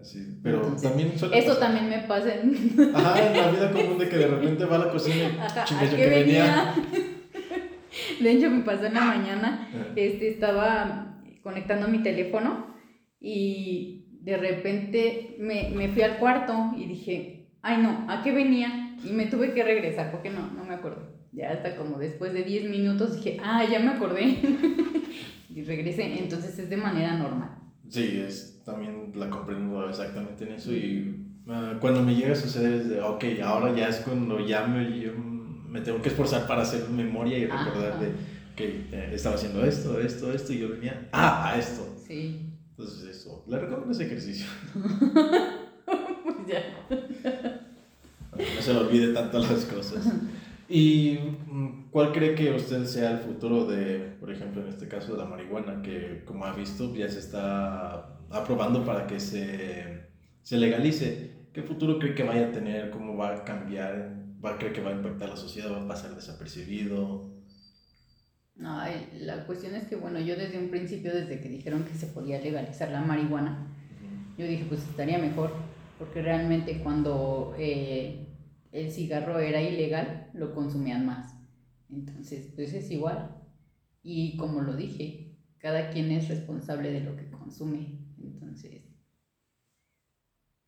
Así, 0.00 0.38
pero 0.44 0.58
Entonces, 0.58 0.88
también 0.88 1.18
suele 1.18 1.38
eso 1.38 1.54
pasar. 1.54 1.72
también 1.74 1.88
me 1.88 2.06
pasa 2.06 2.32
en... 2.32 2.54
Ajá, 2.94 3.26
en 3.26 3.36
la 3.36 3.50
vida 3.50 3.72
común 3.72 3.98
de 3.98 4.08
que 4.08 4.16
de 4.16 4.28
repente 4.28 4.64
va 4.64 4.76
a 4.76 4.86
la 4.86 4.90
cocina 4.92 5.16
y 5.16 5.38
Ajá, 5.38 5.62
¿a 5.62 5.90
que 5.90 6.08
venía. 6.08 6.14
venía? 6.14 6.74
De 8.20 8.30
hecho, 8.30 8.48
me 8.50 8.62
pasó 8.62 8.86
en 8.86 8.94
la 8.94 9.00
mañana, 9.00 9.68
Ajá. 9.68 9.86
este, 9.96 10.28
estaba 10.28 11.20
conectando 11.42 11.88
mi 11.88 11.98
teléfono 12.02 12.76
y 13.20 14.20
de 14.22 14.36
repente 14.36 15.36
me, 15.40 15.70
me 15.74 15.88
fui 15.88 16.02
al 16.02 16.18
cuarto 16.18 16.72
y 16.76 16.86
dije, 16.86 17.48
ay 17.62 17.82
no, 17.82 18.06
¿a 18.08 18.22
qué 18.22 18.30
venía? 18.32 18.96
Y 19.04 19.10
me 19.12 19.26
tuve 19.26 19.52
que 19.52 19.64
regresar 19.64 20.12
porque 20.12 20.30
no, 20.30 20.48
no 20.52 20.62
me 20.64 20.74
acuerdo. 20.74 21.17
Ya 21.32 21.50
hasta 21.50 21.76
como 21.76 21.98
después 21.98 22.32
de 22.32 22.42
10 22.42 22.70
minutos 22.70 23.16
dije, 23.16 23.38
ah, 23.42 23.64
ya 23.70 23.80
me 23.80 23.90
acordé. 23.90 24.24
y 25.54 25.62
regresé, 25.62 26.18
entonces 26.18 26.58
es 26.58 26.70
de 26.70 26.76
manera 26.76 27.16
normal. 27.16 27.50
Sí, 27.88 28.22
es, 28.26 28.62
también 28.64 29.12
la 29.14 29.30
comprendo 29.30 29.88
exactamente 29.88 30.44
en 30.44 30.52
eso 30.52 30.72
y 30.72 31.24
ah, 31.48 31.74
cuando 31.80 32.02
me 32.02 32.14
llega 32.14 32.32
a 32.32 32.36
suceder 32.36 32.74
es 32.74 32.88
de, 32.88 33.00
ok, 33.00 33.24
ahora 33.42 33.74
ya 33.74 33.88
es 33.88 33.96
cuando 33.96 34.44
ya 34.46 34.66
me, 34.66 35.00
yo 35.00 35.12
me 35.14 35.80
tengo 35.80 36.02
que 36.02 36.08
esforzar 36.08 36.46
para 36.46 36.62
hacer 36.62 36.88
memoria 36.90 37.38
y 37.38 37.46
recordar 37.46 37.92
Ajá. 37.92 38.00
de 38.00 38.12
que 38.56 38.88
eh, 38.92 39.10
estaba 39.14 39.36
haciendo 39.36 39.64
esto, 39.64 40.00
esto, 40.00 40.32
esto 40.32 40.52
y 40.52 40.58
yo 40.58 40.70
venía, 40.70 41.08
ah, 41.12 41.50
a 41.50 41.58
esto. 41.58 41.86
Sí, 42.06 42.50
Entonces 42.70 43.16
eso, 43.16 43.44
le 43.46 43.58
recomiendo 43.58 43.92
ese 43.92 44.06
ejercicio. 44.06 44.46
pues 44.74 46.36
ya. 46.46 46.62
no 48.36 48.62
se 48.62 48.72
le 48.74 48.80
olvide 48.80 49.14
tanto 49.14 49.38
las 49.38 49.64
cosas. 49.64 50.04
¿Y 50.68 51.18
mm, 51.46 51.90
cuál 51.90 52.12
cree 52.12 52.34
que 52.34 52.50
usted 52.52 52.84
sea 52.84 53.12
el 53.12 53.18
futuro 53.20 53.64
de, 53.64 54.16
por 54.20 54.30
ejemplo, 54.30 54.62
en 54.62 54.68
este 54.68 54.86
caso 54.86 55.12
de 55.12 55.18
la 55.18 55.24
marihuana, 55.24 55.80
que 55.82 56.24
como 56.24 56.44
ha 56.44 56.52
visto 56.54 56.94
ya 56.94 57.08
se 57.08 57.20
está 57.20 58.18
aprobando 58.30 58.84
para 58.84 59.06
que 59.06 59.18
se, 59.18 60.08
se 60.42 60.56
legalice? 60.58 61.48
¿Qué 61.54 61.62
futuro 61.62 61.98
cree 61.98 62.14
que 62.14 62.22
vaya 62.22 62.48
a 62.48 62.52
tener? 62.52 62.90
¿Cómo 62.90 63.16
va 63.16 63.34
a 63.34 63.44
cambiar? 63.44 64.14
¿Va 64.44 64.50
a 64.50 64.58
creer 64.58 64.74
que 64.74 64.82
va 64.82 64.90
a 64.90 64.94
impactar 64.94 65.30
la 65.30 65.36
sociedad? 65.36 65.72
¿Va 65.72 65.84
a 65.84 65.88
pasar 65.88 66.14
desapercibido? 66.14 67.38
Ay, 68.62 69.08
la 69.20 69.46
cuestión 69.46 69.74
es 69.74 69.86
que, 69.88 69.96
bueno, 69.96 70.20
yo 70.20 70.36
desde 70.36 70.58
un 70.58 70.68
principio, 70.68 71.14
desde 71.14 71.40
que 71.40 71.48
dijeron 71.48 71.84
que 71.84 71.94
se 71.94 72.08
podía 72.08 72.40
legalizar 72.40 72.90
la 72.90 73.00
marihuana, 73.00 73.66
yo 74.36 74.46
dije, 74.46 74.64
pues 74.68 74.82
estaría 74.82 75.18
mejor, 75.18 75.52
porque 75.98 76.22
realmente 76.22 76.80
cuando 76.82 77.54
eh, 77.58 78.27
el 78.72 78.90
cigarro 78.90 79.38
era 79.38 79.60
ilegal, 79.62 80.30
lo 80.34 80.54
consumían 80.54 81.06
más. 81.06 81.34
Entonces, 81.90 82.52
pues 82.54 82.72
es 82.74 82.90
igual. 82.90 83.34
Y 84.02 84.36
como 84.36 84.60
lo 84.60 84.74
dije, 84.74 85.36
cada 85.58 85.90
quien 85.90 86.10
es 86.12 86.28
responsable 86.28 86.92
de 86.92 87.00
lo 87.00 87.16
que 87.16 87.30
consume. 87.30 87.98
Entonces, 88.18 88.82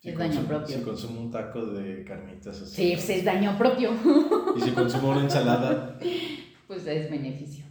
es 0.02 0.16
daño 0.18 0.46
propio. 0.46 0.78
Si 0.78 0.82
consumo 0.82 1.20
un 1.20 1.30
taco 1.30 1.66
de 1.66 2.04
carnitas 2.04 2.62
así. 2.62 2.74
sí, 2.74 2.92
pues 2.94 3.10
es 3.10 3.24
daño 3.24 3.56
propio. 3.58 3.90
Y 4.56 4.60
si 4.60 4.70
consumo 4.70 5.10
una 5.10 5.22
ensalada, 5.24 5.98
pues 6.66 6.86
es 6.86 7.10
beneficio. 7.10 7.64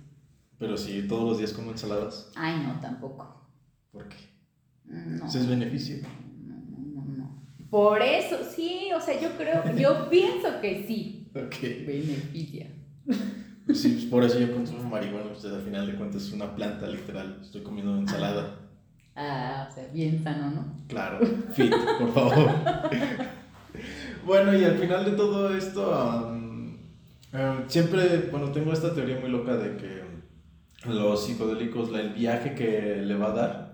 pero 0.59 0.77
si 0.77 1.07
todos 1.07 1.27
los 1.27 1.37
días 1.39 1.53
como 1.53 1.71
ensaladas, 1.71 2.31
Ay, 2.35 2.63
no, 2.65 2.79
tampoco. 2.79 3.49
¿por 3.91 4.07
qué? 4.07 4.17
No. 4.85 5.25
Ese 5.25 5.39
es 5.39 5.47
beneficio. 5.47 5.97
Por 7.69 8.01
eso, 8.01 8.37
sí, 8.43 8.89
o 8.95 8.99
sea, 8.99 9.19
yo 9.19 9.29
creo, 9.37 9.75
yo 9.75 10.07
pienso 10.09 10.59
que 10.61 10.85
sí. 10.87 11.27
Ok. 11.35 11.85
Beneficia. 11.85 12.67
Sí, 13.73 13.89
pues 13.89 14.05
por 14.05 14.23
eso 14.23 14.39
yo 14.39 14.51
consumo 14.51 14.89
marihuana, 14.89 15.29
pues 15.29 15.45
al 15.45 15.61
final 15.61 15.85
de 15.85 15.95
cuentas 15.95 16.23
es 16.23 16.31
una 16.33 16.55
planta 16.55 16.87
literal, 16.87 17.37
estoy 17.41 17.61
comiendo 17.61 17.95
ensalada. 17.97 18.55
Ah, 19.15 19.67
o 19.69 19.73
sea, 19.73 19.87
bien 19.93 20.23
sano, 20.23 20.49
¿no? 20.49 20.65
Claro, 20.87 21.19
fit, 21.53 21.73
por 21.99 22.13
favor. 22.13 22.49
bueno, 24.25 24.57
y 24.57 24.63
al 24.63 24.77
final 24.77 25.05
de 25.05 25.11
todo 25.11 25.55
esto, 25.55 25.93
am, 25.93 26.77
am, 27.31 27.67
siempre, 27.67 28.29
bueno, 28.31 28.51
tengo 28.51 28.73
esta 28.73 28.93
teoría 28.93 29.19
muy 29.19 29.29
loca 29.29 29.55
de 29.55 29.77
que 29.77 30.89
los 30.89 31.25
psicodélicos, 31.25 31.93
el 31.93 32.09
viaje 32.13 32.55
que 32.55 33.01
le 33.03 33.15
va 33.15 33.27
a 33.27 33.33
dar, 33.33 33.68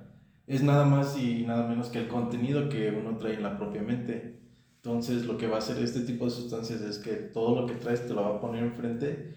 es 0.48 0.62
nada 0.64 0.86
más 0.86 1.18
y 1.18 1.44
nada 1.44 1.68
menos 1.68 1.90
que 1.90 2.00
el 2.00 2.08
contenido 2.08 2.70
que 2.70 2.90
uno 2.92 3.18
trae 3.18 3.36
en 3.36 3.44
la 3.44 3.58
propia 3.58 3.82
mente. 3.82 4.40
Entonces, 4.76 5.26
lo 5.26 5.38
que 5.38 5.48
va 5.48 5.56
a 5.56 5.60
hacer 5.60 5.78
este 5.84 6.02
tipo 6.02 6.26
de 6.26 6.32
sustancias 6.32 6.82
es 6.82 7.00
que 7.00 7.14
todo 7.14 7.60
lo 7.60 7.68
que 7.68 7.74
traes 7.74 8.06
te 8.06 8.14
lo 8.14 8.22
va 8.22 8.36
a 8.36 8.42
poner 8.42 8.64
enfrente 8.64 9.34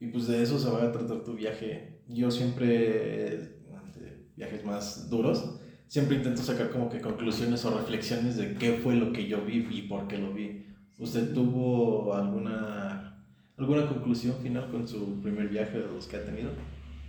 y 0.00 0.06
pues 0.08 0.26
de 0.26 0.42
eso 0.42 0.58
se 0.58 0.70
va 0.70 0.84
a 0.84 0.92
tratar 0.92 1.22
tu 1.24 1.34
viaje. 1.34 2.02
Yo 2.08 2.30
siempre, 2.30 3.60
ante 3.76 4.28
viajes 4.36 4.64
más 4.64 5.10
duros, 5.10 5.60
siempre 5.86 6.16
intento 6.16 6.42
sacar 6.42 6.70
como 6.70 6.88
que 6.88 7.00
conclusiones 7.00 7.64
o 7.64 7.78
reflexiones 7.78 8.36
de 8.36 8.54
qué 8.54 8.74
fue 8.74 8.94
lo 8.94 9.12
que 9.12 9.26
yo 9.26 9.44
vi 9.44 9.66
y 9.70 9.82
por 9.82 10.08
qué 10.08 10.16
lo 10.16 10.32
vi. 10.32 10.66
¿Usted 10.98 11.34
tuvo 11.34 12.14
alguna, 12.14 13.22
alguna 13.58 13.86
conclusión 13.86 14.36
final 14.42 14.70
con 14.70 14.88
su 14.88 15.20
primer 15.20 15.48
viaje 15.48 15.78
de 15.78 15.88
los 15.88 16.06
que 16.06 16.16
ha 16.16 16.24
tenido? 16.24 16.50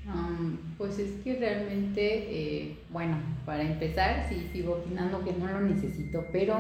Am, 0.08 0.76
pues 0.78 1.00
es 1.00 1.22
que 1.22 1.38
realmente, 1.38 2.02
eh, 2.02 2.78
bueno, 2.92 3.18
para 3.46 3.64
empezar, 3.64 4.28
sí 4.30 4.48
sigo 4.54 4.76
opinando 4.76 5.24
que 5.24 5.34
no 5.34 5.48
lo 5.48 5.62
necesito, 5.62 6.26
pero 6.32 6.58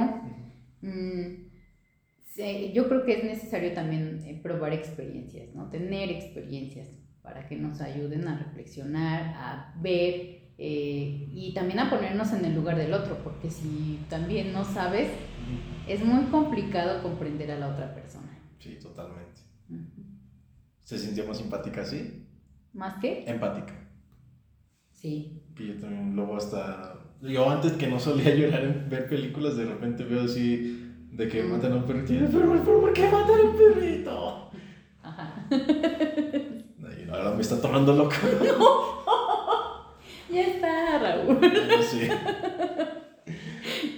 mm, 0.81 1.47
sí, 2.25 2.71
yo 2.73 2.89
creo 2.89 3.05
que 3.05 3.19
es 3.19 3.23
necesario 3.23 3.73
también 3.73 4.21
eh, 4.25 4.39
probar 4.43 4.73
experiencias, 4.73 5.55
¿no? 5.55 5.69
Tener 5.69 6.09
experiencias 6.09 6.89
para 7.21 7.47
que 7.47 7.55
nos 7.55 7.79
ayuden 7.79 8.27
a 8.27 8.37
reflexionar, 8.37 9.33
a 9.35 9.73
ver 9.81 10.37
eh, 10.57 11.29
y 11.31 11.53
también 11.53 11.79
a 11.79 11.89
ponernos 11.89 12.33
en 12.33 12.43
el 12.43 12.55
lugar 12.55 12.77
del 12.77 12.93
otro, 12.93 13.17
porque 13.23 13.49
si 13.49 13.99
también 14.09 14.51
no 14.51 14.65
sabes, 14.65 15.09
es 15.87 16.03
muy 16.03 16.25
complicado 16.25 17.01
comprender 17.01 17.51
a 17.51 17.59
la 17.59 17.69
otra 17.69 17.93
persona. 17.93 18.37
Sí, 18.59 18.77
totalmente. 18.81 19.41
¿Se 20.83 20.97
sintió 20.97 21.25
más 21.25 21.37
simpática 21.37 21.81
así? 21.81 22.26
¿Más 22.77 22.95
que? 23.01 23.23
Empática. 23.27 23.73
Sí. 24.91 25.41
Que 25.55 25.67
yo 25.67 25.73
también 25.79 26.15
luego 26.15 26.37
hasta... 26.37 26.93
Yo 27.21 27.49
antes 27.49 27.73
que 27.73 27.87
no 27.87 27.99
solía 27.99 28.35
llorar 28.35 28.63
en 28.63 28.87
ver 28.89 29.09
películas, 29.09 29.57
de 29.57 29.65
repente 29.65 30.03
veo 30.03 30.21
así 30.23 30.93
de 31.11 31.27
que 31.27 31.41
matan 31.43 31.73
a 31.73 31.75
un 31.77 31.83
perrito. 31.85 32.13
y 32.13 32.19
yo, 32.19 32.27
Pero, 32.31 32.61
pero 32.63 32.81
¿por 32.81 32.93
qué 32.93 33.05
matan 33.09 33.39
a 33.39 33.43
un 33.49 33.57
perrito? 33.57 34.51
Ajá. 35.01 35.47
Y 37.07 37.09
ahora 37.09 37.31
me 37.31 37.41
está 37.41 37.59
tomando 37.59 37.93
loco. 37.93 38.15
Ya 40.29 40.41
está, 40.41 40.99
Raúl. 40.99 41.39
sí. 41.89 42.01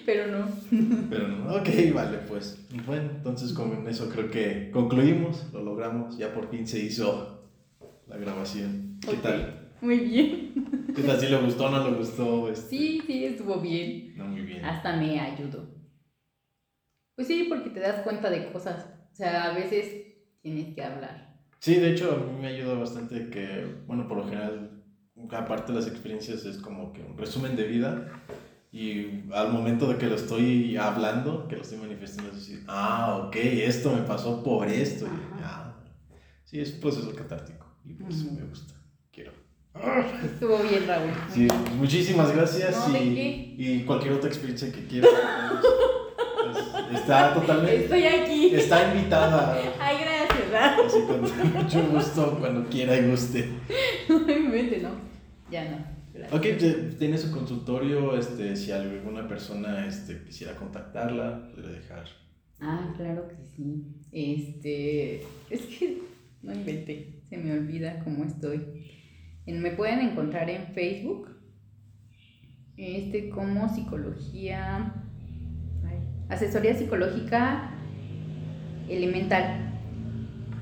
Pero 0.06 0.28
no. 0.28 0.48
Pero 1.10 1.28
no, 1.28 1.56
ok, 1.56 1.70
vale, 1.94 2.20
pues. 2.28 2.64
Bueno, 2.86 3.10
entonces 3.16 3.52
con 3.52 3.88
eso 3.88 4.10
creo 4.10 4.30
que 4.30 4.70
concluimos, 4.72 5.48
lo 5.52 5.64
logramos, 5.64 6.20
ya 6.20 6.32
por 6.32 6.50
fin 6.52 6.68
se 6.68 6.80
hizo 6.80 7.39
la 8.10 8.18
grabación. 8.18 8.98
¿Qué 9.02 9.16
Ok. 9.16 9.22
tal? 9.22 9.72
Muy 9.82 10.00
bien. 10.00 10.92
¿Qué 10.96 11.04
tal? 11.04 11.20
¿Si 11.20 11.28
le 11.28 11.38
gustó 11.38 11.68
o 11.68 11.70
no 11.72 11.90
le 11.90 11.96
gustó? 11.98 12.50
Este, 12.50 12.70
Sí, 12.70 13.02
sí, 13.06 13.26
estuvo 13.26 13.60
bien. 13.62 14.18
No, 14.18 14.26
muy 14.26 14.42
bien. 14.42 14.66
Hasta 14.66 14.98
me 14.98 15.20
ayudó. 15.20 15.70
Pues 17.16 17.28
sí, 17.28 17.46
porque 17.48 17.70
te 17.70 17.80
das 17.80 18.02
cuenta 18.02 18.30
de 18.30 18.52
cosas. 18.52 18.86
O 19.12 19.16
sea, 19.16 19.52
a 19.52 19.54
veces 19.54 19.86
tienes 20.42 20.74
que 20.76 20.84
hablar. 20.84 21.38
Sí, 21.60 21.76
de 21.76 21.92
hecho, 21.92 22.12
a 22.14 22.18
mí 22.18 22.40
me 22.42 22.48
ayuda 22.48 22.74
bastante 22.76 23.30
que, 23.30 23.66
bueno, 23.86 24.08
por 24.08 24.18
lo 24.18 24.26
general, 24.26 24.84
aparte 25.32 25.72
de 25.74 25.80
las 25.80 25.88
experiencias, 25.88 26.46
es 26.46 26.58
como 26.58 26.92
que 26.94 27.02
un 27.02 27.18
resumen 27.18 27.56
de 27.56 27.64
vida. 27.68 28.08
Y 28.72 29.30
al 29.34 29.52
momento 29.52 29.88
de 29.88 29.98
que 29.98 30.06
lo 30.08 30.16
estoy 30.16 30.78
hablando, 30.78 31.48
que 31.48 31.56
lo 31.56 31.64
estoy 31.64 31.80
manifestando, 31.80 32.32
es 32.32 32.38
decir, 32.38 32.64
ah, 32.68 33.26
ok, 33.28 33.36
esto 33.36 33.94
me 33.94 34.04
pasó 34.04 34.44
por 34.44 34.68
esto. 34.68 35.06
Y, 35.06 35.42
ah, 35.42 35.74
sí, 36.46 36.60
es 36.60 36.74
un 36.76 36.80
proceso 36.80 37.14
catártico. 37.16 37.69
Y 37.86 37.94
por 37.94 38.12
eso 38.12 38.32
me 38.32 38.44
gusta. 38.44 38.74
Quiero. 39.12 39.32
Estuvo 40.24 40.58
bien, 40.60 40.88
Raúl. 40.88 41.12
Sí, 41.34 41.48
pues, 41.48 41.76
muchísimas 41.76 42.36
gracias. 42.36 42.88
No, 42.88 42.94
¿de 42.94 43.00
y, 43.00 43.84
cualquier 43.86 44.14
otra 44.14 44.30
experiencia 44.30 44.72
que 44.72 44.86
quieras. 44.86 45.12
pues, 45.62 47.00
está 47.00 47.34
totalmente. 47.34 47.84
Estoy 47.84 48.04
aquí. 48.04 48.56
Está 48.56 48.94
invitada. 48.94 49.58
Ay, 49.80 49.98
gracias, 50.02 50.52
Raúl. 50.52 50.86
Así 50.86 51.02
con 51.02 51.54
mucho 51.54 51.88
gusto, 51.92 52.38
cuando 52.40 52.70
quiera 52.70 52.98
y 52.98 53.10
guste. 53.10 53.50
No 54.10 54.20
me 54.20 54.34
inventes, 54.34 54.84
no. 54.84 54.90
Ya 55.52 55.70
no. 55.70 56.00
Ok, 56.32 56.46
tiene 56.98 57.18
su 57.18 57.32
consultorio, 57.32 58.18
este, 58.18 58.56
si 58.56 58.72
alguna 58.72 59.28
persona 59.28 59.88
este, 59.88 60.24
quisiera 60.24 60.56
contactarla, 60.56 61.50
podría 61.52 61.72
dejar. 61.72 62.06
Ah, 62.60 62.94
claro 62.98 63.28
que 63.28 63.36
sí. 63.44 63.86
Este, 64.12 65.24
es 65.50 65.62
que 65.62 66.02
no 66.42 66.54
inventé, 66.54 67.19
se 67.30 67.38
me 67.38 67.54
olvida 67.54 68.00
cómo 68.04 68.26
estoy. 68.26 68.62
Me 69.46 69.72
pueden 69.72 70.00
encontrar 70.00 70.50
en 70.50 70.68
Facebook, 70.74 71.30
este 72.78 73.30
como 73.30 73.68
psicología, 73.70 74.94
asesoría 76.30 76.76
psicológica 76.76 77.72
elemental. 78.88 79.66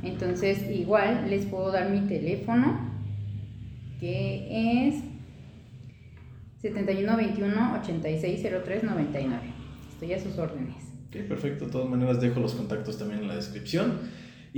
Entonces, 0.04 0.70
igual 0.72 1.30
les 1.30 1.46
puedo 1.46 1.72
dar 1.72 1.90
mi 1.90 2.08
teléfono, 2.08 2.80
que 4.00 4.88
es 4.88 5.04
7121 6.62 7.80
8603 7.82 8.84
99. 8.84 9.42
Estoy 9.90 10.14
a 10.14 10.20
sus 10.20 10.38
órdenes. 10.38 10.76
Ok, 11.08 11.28
perfecto. 11.28 11.66
De 11.66 11.72
todas 11.72 11.90
maneras, 11.90 12.22
dejo 12.22 12.40
los 12.40 12.54
contactos 12.54 12.98
también 12.98 13.22
en 13.22 13.28
la 13.28 13.36
descripción. 13.36 14.00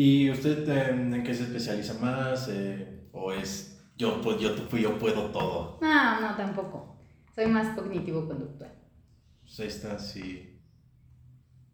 ¿Y 0.02 0.30
usted 0.32 0.66
eh, 0.70 0.92
en 0.92 1.24
qué 1.24 1.34
se 1.34 1.44
especializa 1.44 1.96
más? 2.00 2.48
eh, 2.50 3.02
¿O 3.12 3.34
es 3.34 3.82
yo, 3.98 4.22
pues, 4.22 4.40
yo, 4.40 4.56
yo 4.78 4.98
puedo 4.98 5.24
todo? 5.32 5.78
No, 5.82 6.22
no, 6.22 6.36
tampoco. 6.38 6.96
Soy 7.36 7.48
más 7.48 7.76
cognitivo-conductual. 7.78 8.72
Pues 9.42 9.60
ahí 9.60 9.68
está, 9.68 10.00
si 10.00 10.58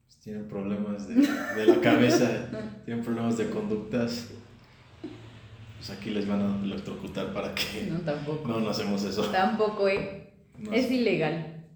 pues, 0.07 0.19
tienen 0.21 0.47
problemas 0.47 1.07
de, 1.07 1.15
de 1.17 1.65
la 1.67 1.79
cabeza, 1.81 2.27
tienen 2.85 3.03
problemas 3.03 3.37
de 3.37 3.47
conductas, 3.51 4.31
pues 5.77 5.89
aquí 5.91 6.09
les 6.09 6.27
van 6.27 6.41
a 6.41 6.63
electrocutar 6.63 7.31
para 7.31 7.53
que 7.53 7.89
No, 7.91 7.99
tampoco. 7.99 8.47
no, 8.47 8.59
no 8.59 8.69
hacemos 8.71 9.03
eso. 9.03 9.23
Tampoco, 9.25 9.87
¿eh? 9.87 10.33
No, 10.57 10.73
Es 10.73 10.89
ilegal. 10.89 11.67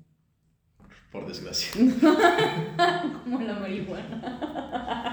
por 1.12 1.28
desgracia. 1.28 1.74
Como 3.24 3.40
la 3.42 3.54
marihuana. 3.60 5.09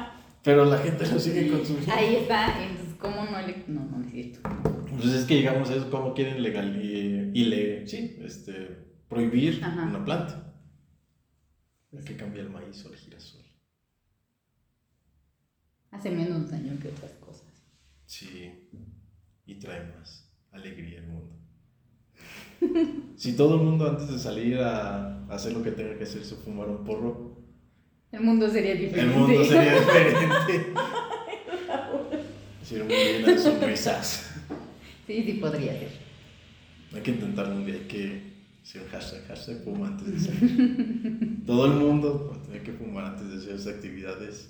Pero 0.46 0.64
la 0.64 0.78
gente 0.78 1.04
lo 1.08 1.18
sigue 1.18 1.50
consumiendo. 1.50 1.92
Ahí 1.92 2.14
está. 2.14 2.64
Entonces, 2.64 2.94
¿cómo 3.00 3.24
no 3.24 3.42
le.? 3.42 3.64
No, 3.66 3.84
no 3.84 4.04
es 4.04 4.12
cierto. 4.12 4.48
Pues 4.96 5.12
es 5.12 5.24
que 5.24 5.34
llegamos 5.34 5.68
a 5.70 5.74
eso, 5.74 5.90
¿cómo 5.90 6.14
quieren 6.14 6.40
legal 6.40 6.80
y, 6.80 7.32
y 7.34 7.44
le, 7.46 7.84
sí, 7.88 8.16
este, 8.20 8.52
prohibir 9.08 9.60
Ajá. 9.64 9.82
una 9.82 10.04
planta? 10.04 10.54
Hay 11.92 12.04
que 12.04 12.16
cambiar 12.16 12.46
el 12.46 12.52
maíz 12.52 12.84
o 12.84 12.92
el 12.92 12.96
girasol. 12.96 13.42
Hace 15.90 16.12
menos 16.12 16.48
daño 16.48 16.78
que 16.80 16.88
otras 16.90 17.10
cosas. 17.14 17.64
Sí, 18.04 18.70
y 19.46 19.54
trae 19.56 19.92
más 19.96 20.32
alegría 20.52 21.00
al 21.00 21.08
mundo. 21.08 21.36
si 23.16 23.34
todo 23.34 23.56
el 23.56 23.62
mundo 23.62 23.90
antes 23.90 24.08
de 24.12 24.18
salir 24.20 24.60
a 24.60 25.26
hacer 25.26 25.54
lo 25.54 25.64
que 25.64 25.72
tenga 25.72 25.98
que 25.98 26.04
hacer 26.04 26.24
se 26.24 26.36
fumara 26.36 26.70
un 26.70 26.84
porro, 26.84 27.35
El 28.16 28.22
mundo 28.22 28.48
sería 28.50 28.72
el 28.72 28.78
diferente. 28.80 29.16
mundo 29.18 29.44
sería 29.44 29.74
diferente. 29.80 30.72
Sería 32.62 32.84
un 32.84 32.88
mundo 32.88 33.04
lleno 33.04 33.26
de 33.26 33.38
sonrisas. 33.38 34.30
Sí, 35.06 35.22
sí, 35.24 35.32
podría 35.34 35.72
ser. 35.78 35.88
Hay 36.94 37.02
que 37.02 37.10
intentarlo 37.10 37.56
un 37.56 37.66
día, 37.66 37.74
hay 37.74 37.80
que 37.86 38.22
hacer 38.62 38.82
un 38.82 38.88
hashtag, 38.88 39.26
hashtag 39.28 39.62
fuma 39.64 39.88
antes 39.88 40.06
de 40.12 40.18
salir. 40.20 41.44
Todo 41.46 41.66
el 41.66 41.72
mundo 41.72 42.30
va 42.32 42.36
a 42.36 42.42
tener 42.42 42.62
que 42.62 42.72
fumar 42.72 43.04
antes 43.04 43.28
de 43.28 43.36
hacer 43.36 43.54
esas 43.54 43.74
actividades. 43.74 44.48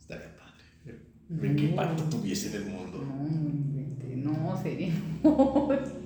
Estaría 0.00 0.34
padre. 0.36 0.98
Ver 1.28 1.56
qué 1.56 1.64
impacto 1.64 2.04
tuviese 2.04 2.48
en 2.56 2.62
el 2.62 2.64
mundo. 2.70 3.04
No, 4.16 4.32
no, 4.32 4.62
sería. 4.62 4.92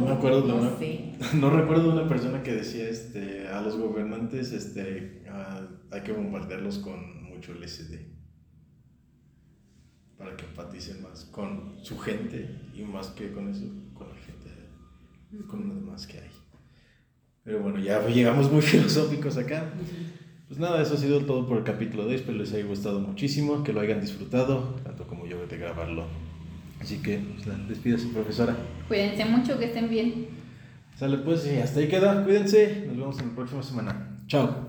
No 0.00 0.06
me 0.06 0.12
acuerdo 0.12 0.42
de 0.42 0.48
No 0.48 0.56
una- 0.56 0.78
sé. 0.78 1.12
No 1.34 1.50
recuerdo 1.50 1.82
de 1.92 2.00
una 2.00 2.08
persona 2.08 2.42
que 2.42 2.52
decía 2.54 2.88
este, 2.88 3.48
a 3.48 3.60
los 3.60 3.76
gobernantes 3.76 4.52
este, 4.52 5.22
hay 5.90 6.00
que 6.02 6.12
bombardearlos 6.12 6.78
con 6.78 7.24
mucho 7.28 7.52
LSD 7.54 7.94
para 10.16 10.36
que 10.36 10.44
empaticen 10.46 11.02
más 11.02 11.24
con 11.26 11.76
su 11.82 11.96
gente 11.98 12.48
y 12.74 12.82
más 12.82 13.08
que 13.08 13.30
con 13.32 13.48
eso, 13.50 13.64
con 13.94 14.08
la 14.08 14.16
gente, 14.16 15.46
con 15.46 15.68
lo 15.68 15.74
demás 15.76 16.06
que 16.06 16.18
hay. 16.18 16.30
Pero 17.44 17.60
bueno, 17.62 17.78
ya 17.78 18.04
llegamos 18.08 18.50
muy 18.50 18.60
filosóficos 18.62 19.36
acá. 19.38 19.72
Pues 20.48 20.58
nada, 20.58 20.82
eso 20.82 20.94
ha 20.94 20.96
sido 20.96 21.20
todo 21.24 21.46
por 21.46 21.58
el 21.58 21.64
capítulo 21.64 22.02
de 22.04 22.10
hoy. 22.10 22.14
Espero 22.16 22.38
les 22.38 22.52
haya 22.52 22.64
gustado 22.64 23.00
muchísimo, 23.00 23.62
que 23.62 23.72
lo 23.72 23.80
hayan 23.80 24.00
disfrutado, 24.00 24.74
tanto 24.82 25.06
como 25.06 25.26
yo 25.26 25.46
de 25.46 25.56
grabarlo. 25.58 26.06
Así 26.80 26.98
que, 26.98 27.18
pues, 27.18 27.68
despídase, 27.68 28.06
profesora. 28.08 28.56
Cuídense 28.86 29.24
mucho, 29.24 29.58
que 29.58 29.66
estén 29.66 29.88
bien. 29.88 30.28
Sale 30.98 31.18
pues 31.18 31.46
y 31.46 31.58
hasta 31.58 31.78
ahí 31.80 31.88
queda. 31.88 32.24
Cuídense. 32.24 32.84
Nos 32.88 32.96
vemos 32.96 33.20
en 33.20 33.28
la 33.28 33.34
próxima 33.36 33.62
semana. 33.62 34.18
Chao. 34.26 34.67